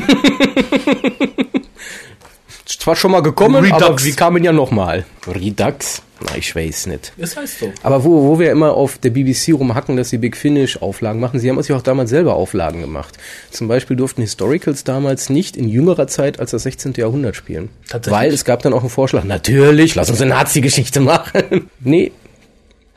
[2.88, 3.84] zwar schon mal gekommen, Redux.
[3.84, 5.04] aber wir kamen ja nochmal.
[5.28, 6.02] Redux?
[6.20, 7.14] Na, ich weiß nicht.
[7.18, 7.72] Das heißt so.
[7.84, 11.40] Aber wo, wo wir immer auf der BBC rumhacken, dass sie Big Finish Auflagen machen,
[11.40, 13.18] sie haben sich auch damals selber Auflagen gemacht.
[13.52, 16.94] Zum Beispiel durften Historicals damals nicht in jüngerer Zeit als das 16.
[16.98, 17.70] Jahrhundert spielen.
[17.88, 18.20] Tatsächlich?
[18.20, 21.70] Weil es gab dann auch einen Vorschlag, natürlich, lass uns eine Nazi-Geschichte machen.
[21.80, 22.12] nee,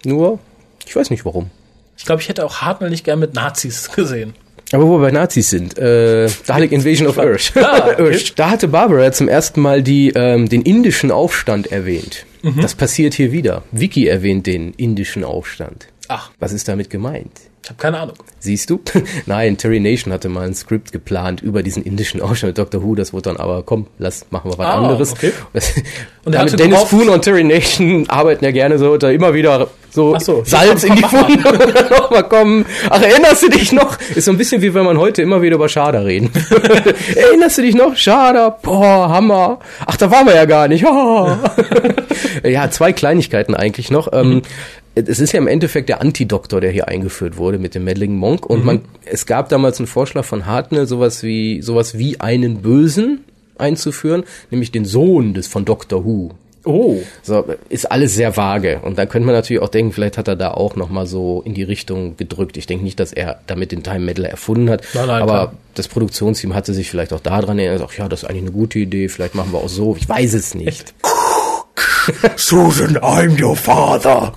[0.04, 0.38] nur,
[0.86, 1.50] ich weiß nicht warum.
[1.98, 4.34] Ich glaube, ich hätte auch nicht gern mit Nazis gesehen.
[4.72, 7.52] Aber wo wir bei Nazis sind, äh, Dalek Invasion of Earth.
[7.56, 8.20] Ah, okay.
[8.36, 12.24] Da hatte Barbara zum ersten Mal die, ähm, den indischen Aufstand erwähnt.
[12.42, 12.60] Mhm.
[12.60, 13.64] Das passiert hier wieder.
[13.72, 15.88] Vicky erwähnt den indischen Aufstand.
[16.08, 17.49] Ach, Was ist damit gemeint?
[17.70, 18.16] Ich habe keine Ahnung.
[18.40, 18.80] Siehst du?
[19.26, 22.82] Nein, Terry Nation hatte mal ein Skript geplant über diesen indischen mit Dr.
[22.82, 22.96] Who.
[22.96, 25.12] Das wurde dann aber, komm, lass, machen wir was Ah, anderes.
[25.12, 25.32] okay.
[26.24, 29.68] Und er hatte Dennis Spoon und Terry Nation arbeiten ja gerne so, da immer wieder
[29.90, 31.02] so, so, Salz komm, in die.
[31.08, 32.66] Funde nochmal kommen.
[32.90, 33.96] Ach, erinnerst du dich noch?
[34.14, 36.30] Ist so ein bisschen wie wenn man heute immer wieder über Schader reden.
[37.14, 37.96] erinnerst du dich noch?
[37.96, 39.60] Schader, boah, Hammer.
[39.86, 40.84] Ach, da waren wir ja gar nicht.
[40.84, 41.30] Oh.
[42.44, 44.12] ja, zwei Kleinigkeiten eigentlich noch.
[44.12, 44.42] Ähm,
[44.94, 48.46] es ist ja im Endeffekt der Antidoktor, der hier eingeführt wurde mit dem Meddling Monk.
[48.46, 53.24] Und man, es gab damals einen Vorschlag von Hartnell, sowas wie, sowas wie einen Bösen
[53.56, 56.32] einzuführen, nämlich den Sohn des von Doctor Who.
[56.64, 56.98] Oh.
[57.22, 58.80] So, ist alles sehr vage.
[58.82, 61.54] Und da könnte man natürlich auch denken, vielleicht hat er da auch nochmal so in
[61.54, 62.56] die Richtung gedrückt.
[62.56, 64.82] Ich denke nicht, dass er damit den Time Meddler erfunden hat.
[64.92, 65.52] Nein, nein, aber klar.
[65.74, 68.78] das Produktionsteam hatte sich vielleicht auch daran erinnert, ach ja, das ist eigentlich eine gute
[68.78, 69.96] Idee, vielleicht machen wir auch so.
[69.96, 70.94] Ich weiß es nicht.
[72.36, 74.34] Susan, I'm your father.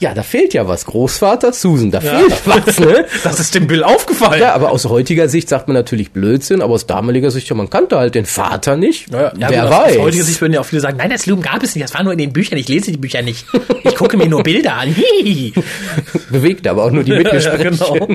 [0.00, 0.86] Ja, da fehlt ja was.
[0.86, 3.04] Großvater, Susan, da fehlt was, ne?
[3.22, 4.40] Das ist dem Bill aufgefallen.
[4.40, 7.68] Ja, aber aus heutiger Sicht sagt man natürlich Blödsinn, aber aus damaliger Sicht, ja, man
[7.68, 9.12] kannte halt den Vater nicht.
[9.12, 9.96] Ja, ja, Wer gut, weiß.
[9.98, 11.92] Aus heutiger Sicht würden ja auch viele sagen, nein, das Loom gab es nicht, das
[11.92, 13.44] war nur in den Büchern, ich lese die Bücher nicht.
[13.84, 14.96] Ich gucke mir nur Bilder an.
[16.30, 17.64] Bewegt aber auch nur die Mitgespräche.
[17.64, 18.08] Ja, genau.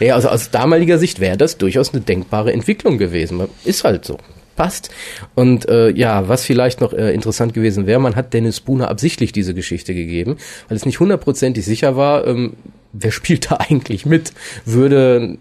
[0.00, 3.40] Ja, also aus damaliger Sicht wäre das durchaus eine denkbare Entwicklung gewesen.
[3.64, 4.18] Ist halt so.
[4.60, 4.90] Passt.
[5.34, 9.32] Und äh, ja, was vielleicht noch äh, interessant gewesen wäre, man hat Dennis Spooner absichtlich
[9.32, 10.36] diese Geschichte gegeben,
[10.68, 12.52] weil es nicht hundertprozentig sicher war, ähm,
[12.92, 14.34] wer spielt da eigentlich mit?
[14.66, 15.38] Würde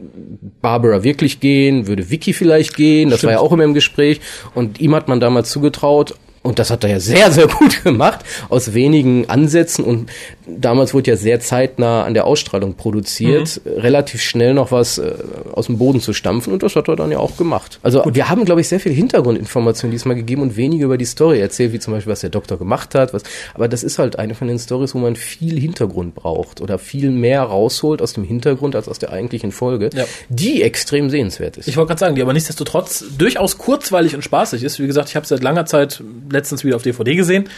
[0.62, 1.86] Barbara wirklich gehen?
[1.86, 3.10] Würde Vicky vielleicht gehen?
[3.10, 4.22] Das war ja auch immer im Gespräch.
[4.56, 8.20] Und ihm hat man damals zugetraut, und das hat er ja sehr, sehr gut gemacht,
[8.48, 9.84] aus wenigen Ansätzen.
[9.84, 10.10] Und
[10.58, 15.14] damals wurde ja sehr zeitnah an der Ausstrahlung produziert, relativ schnell noch was äh,
[15.54, 16.54] aus dem Boden zu stampfen.
[16.54, 17.80] Und das hat er dann ja auch gemacht.
[17.84, 21.40] Also wir haben, glaube ich, sehr viel Hintergrundinformationen diesmal gegeben und weniger über die Story
[21.40, 23.14] erzählt, wie zum Beispiel, was der Doktor gemacht hat.
[23.14, 23.24] Was,
[23.54, 27.12] aber das ist halt eine von den Stories, wo man viel Hintergrund braucht oder viel
[27.12, 30.06] mehr rausholt aus dem Hintergrund als aus der eigentlichen Folge, Ja.
[30.30, 31.68] die extrem sehenswert ist.
[31.68, 34.80] Ich wollte gerade sagen, die aber nichtsdestotrotz durchaus kurzweilig und spaßig ist.
[34.80, 37.50] Wie gesagt, ich habe seit langer Zeit letztens wieder auf DVD gesehen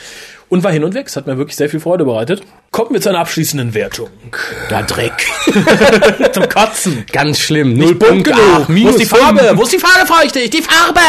[0.52, 1.08] und war hin und weg.
[1.08, 2.41] Es hat mir wirklich sehr viel Freude bereitet.
[2.72, 4.10] Kommen wir zu einer abschließenden Wertung.
[4.70, 5.14] der Dreck.
[6.34, 7.06] Zum Kotzen.
[7.12, 7.74] Ganz schlimm.
[7.74, 8.32] Null bunt Punkte.
[8.32, 8.43] genug.
[8.64, 9.52] Ach, Wo ist die Farbe?
[9.56, 10.49] Wo ist die Farbe, frage ich dich?
[10.49, 10.99] Die Farbe!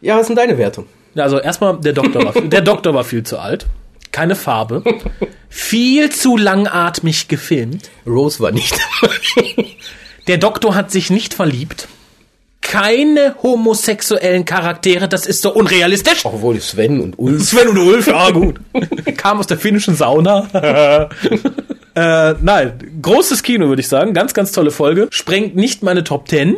[0.00, 0.86] Ja, was ist denn deine Wertung?
[1.16, 3.66] Also erstmal, der Doktor war, der Doktor war viel zu alt.
[4.10, 4.82] Keine Farbe.
[5.48, 7.90] Viel zu langatmig gefilmt.
[8.06, 8.74] Rose war nicht.
[10.26, 11.86] Der Doktor hat sich nicht verliebt.
[12.60, 16.24] Keine homosexuellen Charaktere, das ist so unrealistisch.
[16.24, 17.44] Obwohl Sven und Ulf.
[17.44, 18.60] Sven und Ulf, ja gut.
[19.16, 20.48] Kam aus der finnischen Sauna.
[21.94, 24.14] äh, nein, großes Kino, würde ich sagen.
[24.14, 25.06] Ganz, ganz tolle Folge.
[25.10, 26.56] Sprengt nicht meine Top 10.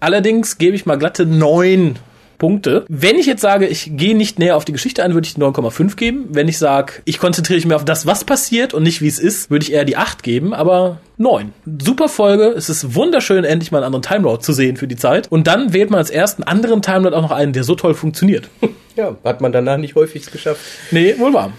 [0.00, 1.98] Allerdings gebe ich mal glatte neun
[2.40, 2.84] Punkte.
[2.88, 5.40] Wenn ich jetzt sage, ich gehe nicht näher auf die Geschichte ein, würde ich die
[5.40, 6.26] 9,5 geben.
[6.30, 9.20] Wenn ich sage, ich konzentriere mich mehr auf das, was passiert und nicht wie es
[9.20, 11.52] ist, würde ich eher die 8 geben, aber 9.
[11.80, 12.46] Super Folge.
[12.48, 15.30] Es ist wunderschön, endlich mal einen anderen Timelord zu sehen für die Zeit.
[15.30, 18.48] Und dann wählt man als ersten anderen Timelord auch noch einen, der so toll funktioniert.
[18.96, 20.60] Ja, hat man danach nicht häufig geschafft.
[20.90, 21.52] Nee, wohl wahr.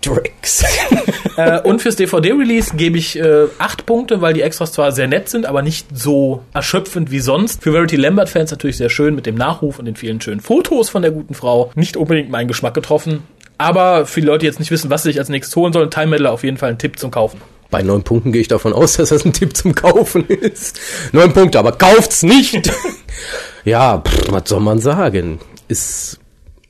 [0.00, 0.64] Drex.
[1.36, 5.28] äh, und fürs DVD-Release gebe ich äh, acht Punkte, weil die Extras zwar sehr nett
[5.28, 7.62] sind, aber nicht so erschöpfend wie sonst.
[7.62, 11.02] Für Verity Lambert-Fans natürlich sehr schön mit dem Nachruf und den vielen schönen Fotos von
[11.02, 11.72] der guten Frau.
[11.74, 13.24] Nicht unbedingt meinen Geschmack getroffen.
[13.58, 15.90] Aber für die Leute, die jetzt nicht wissen, was sie sich als nächstes holen sollen,
[15.90, 17.40] Time Meddler auf jeden Fall ein Tipp zum Kaufen.
[17.70, 20.80] Bei neun Punkten gehe ich davon aus, dass das ein Tipp zum Kaufen ist.
[21.12, 22.70] Neun Punkte, aber kauft's nicht.
[23.64, 25.40] ja, pff, was soll man sagen?
[25.66, 26.17] Ist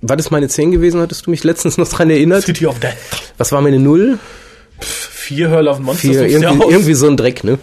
[0.00, 1.00] war das meine 10 gewesen?
[1.00, 2.44] Hattest du mich letztens noch dran erinnert?
[2.44, 2.94] City of Death.
[3.36, 4.18] Was war meine 0?
[4.80, 6.10] Vier Hurl of Monsters.
[6.10, 7.58] Vier, irgendwie, irgendwie so ein Dreck, ne?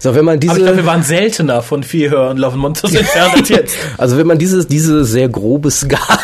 [0.00, 0.52] So, wenn man diese.
[0.52, 3.48] Aber ich glaube, wir waren seltener von vier Hör und Love and Monsters entfernt als
[3.48, 3.76] jetzt.
[3.96, 6.20] Also wenn man dieses, diese sehr grobe Skala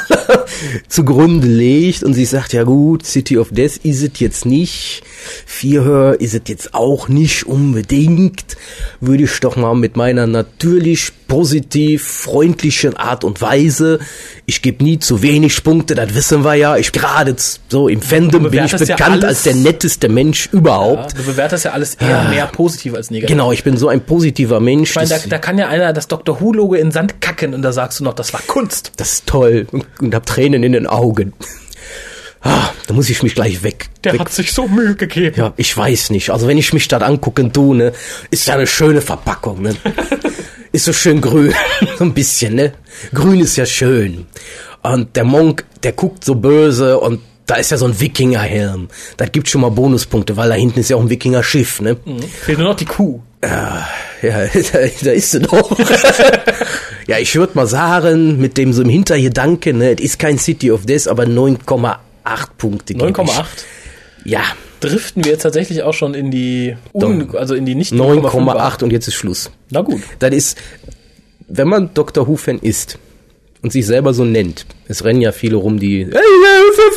[0.89, 5.03] zugrunde legt und sich sagt, ja gut, City of Death ist es jetzt nicht,
[5.47, 8.57] vier Hör ist es jetzt auch nicht unbedingt,
[9.01, 13.99] würde ich doch mal mit meiner natürlich positiv freundlichen Art und Weise,
[14.47, 17.35] ich gebe nie zu wenig Punkte, das wissen wir ja, ich gerade
[17.69, 21.19] so im Fandom bin ich ja bekannt alles- als der netteste Mensch Ja, überhaupt.
[21.19, 23.35] du bewertest ja alles eher mehr positiv als negativ.
[23.35, 24.91] Genau, ich bin so ein positiver Mensch.
[24.91, 26.41] Ich meine, da, da kann ja einer das Dr.
[26.41, 28.93] Who-Logo in Sand kacken und da sagst du noch, das war Kunst.
[28.99, 31.33] Das ist toll und, und hab Tränen in den Augen.
[32.43, 33.89] Ah, da muss ich mich gleich weg.
[34.05, 34.21] Der weg.
[34.21, 35.35] hat sich so Mühe gegeben.
[35.37, 36.29] Ja, ich weiß nicht.
[36.29, 37.93] Also wenn ich mich das angucken tue, ne,
[38.31, 39.75] ist ja eine schöne Verpackung, ne?
[40.73, 41.55] ist so schön grün,
[41.99, 42.75] so ein bisschen, ne?
[43.15, 44.27] Grün ist ja schön.
[44.83, 48.89] Und der Monk, der guckt so böse und da ist ja so ein Wikingerhelm.
[49.17, 51.97] Das gibt schon mal Bonuspunkte, weil da hinten ist ja auch ein Wikinger-Schiff, ne?
[52.43, 53.21] Fehlt nur noch die Kuh.
[53.45, 53.87] Ja,
[54.73, 55.79] da, da ist sie doch.
[57.07, 60.71] ja, ich würde mal sagen, mit dem so im Hintergedanke, ne, es ist kein City
[60.71, 61.97] of Death, aber 9,8
[62.57, 62.95] Punkte.
[62.95, 63.17] gebe ich.
[63.17, 63.45] 9,8.
[64.25, 64.43] Ja,
[64.85, 68.93] Driften wir jetzt tatsächlich auch schon in die, un, also in die nicht 9,8 und
[68.93, 69.51] jetzt ist Schluss.
[69.71, 70.03] Na gut.
[70.19, 70.59] Das ist,
[71.49, 72.29] wenn man Dr.
[72.29, 72.99] Who-Fan ist
[73.63, 76.21] und sich selber so nennt, es rennen ja viele rum, die, hey,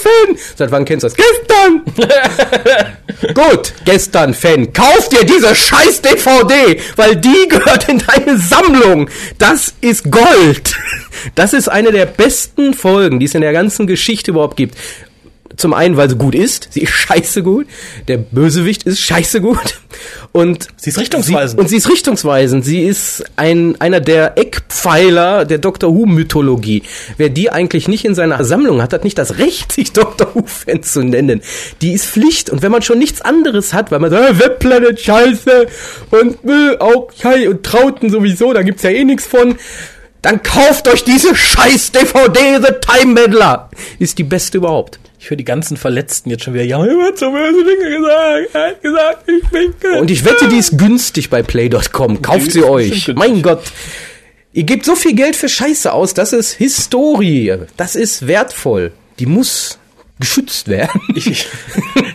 [0.07, 0.37] Fan!
[0.55, 1.15] Seit wann kennst du das?
[1.15, 1.83] Gestern!
[3.33, 9.09] Gut, gestern, Fan, kauf dir diese scheiß DVD, weil die gehört in deine Sammlung.
[9.37, 10.75] Das ist Gold.
[11.35, 14.75] Das ist eine der besten Folgen, die es in der ganzen Geschichte überhaupt gibt.
[15.55, 16.67] Zum einen, weil sie gut ist.
[16.71, 17.65] Sie ist scheiße gut.
[18.07, 19.79] Der Bösewicht ist scheiße gut.
[20.37, 21.57] Und Sie ist richtungsweisend.
[21.57, 22.63] Sie, und sie ist richtungsweisend.
[22.63, 26.83] Sie ist ein, einer der Eckpfeiler der Doctor Who-Mythologie.
[27.17, 30.83] Wer die eigentlich nicht in seiner Sammlung hat, hat nicht das Recht, sich Doctor Who-Fan
[30.83, 31.41] zu nennen.
[31.81, 32.51] Die ist Pflicht.
[32.51, 35.65] Und wenn man schon nichts anderes hat, weil man sagt, äh, Webplanet, scheiße,
[36.11, 39.55] und äh, auch Schei und Trauten sowieso, da gibt's ja eh nichts von,
[40.21, 43.69] dann kauft euch diese scheiß DVD, The Time Meddler.
[43.99, 44.99] Ist die beste überhaupt.
[45.19, 48.49] Ich höre die ganzen Verletzten jetzt schon wieder, ja, er hat so böse Dinge gesagt,
[48.53, 52.21] er hat gesagt, ich bin Und ich wette, die ist günstig bei play.com.
[52.21, 53.11] Kauft sie euch.
[53.15, 53.63] Mein Gott.
[54.53, 56.13] Ihr gebt so viel Geld für Scheiße aus.
[56.13, 57.57] Das ist Historie.
[57.77, 58.91] Das ist wertvoll.
[59.19, 59.79] Die muss
[60.19, 61.01] geschützt werden.
[61.15, 61.47] Ich, ich,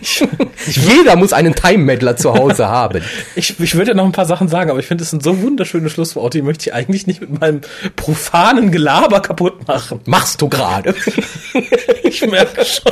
[0.67, 3.01] ich, Jeder muss einen Time-Meddler zu Hause haben.
[3.35, 5.41] ich, ich würde ja noch ein paar Sachen sagen, aber ich finde, es sind so
[5.41, 7.61] wunderschöne Schlussworte, die möchte ich eigentlich nicht mit meinem
[7.95, 10.01] profanen Gelaber kaputt machen.
[10.05, 10.95] Machst du gerade.
[12.05, 12.91] Ich merke schon.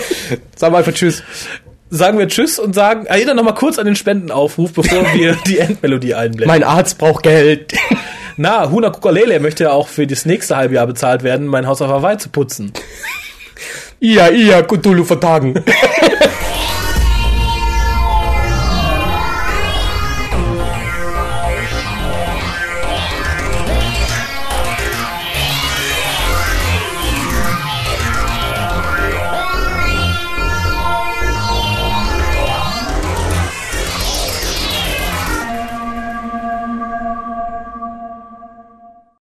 [0.55, 1.21] Sag mal einfach Tschüss.
[1.91, 5.59] Sagen wir Tschüss und sagen, erinnern noch mal kurz an den Spendenaufruf, bevor wir die
[5.59, 6.47] Endmelodie einblenden.
[6.47, 7.73] Mein Arzt braucht Geld.
[8.37, 11.89] Na, Huna Kukalele möchte ja auch für das nächste Halbjahr bezahlt werden, mein Haus auf
[11.89, 12.73] Hawaii zu putzen.
[14.01, 15.53] Ia, ia, Cthulhu vertagen.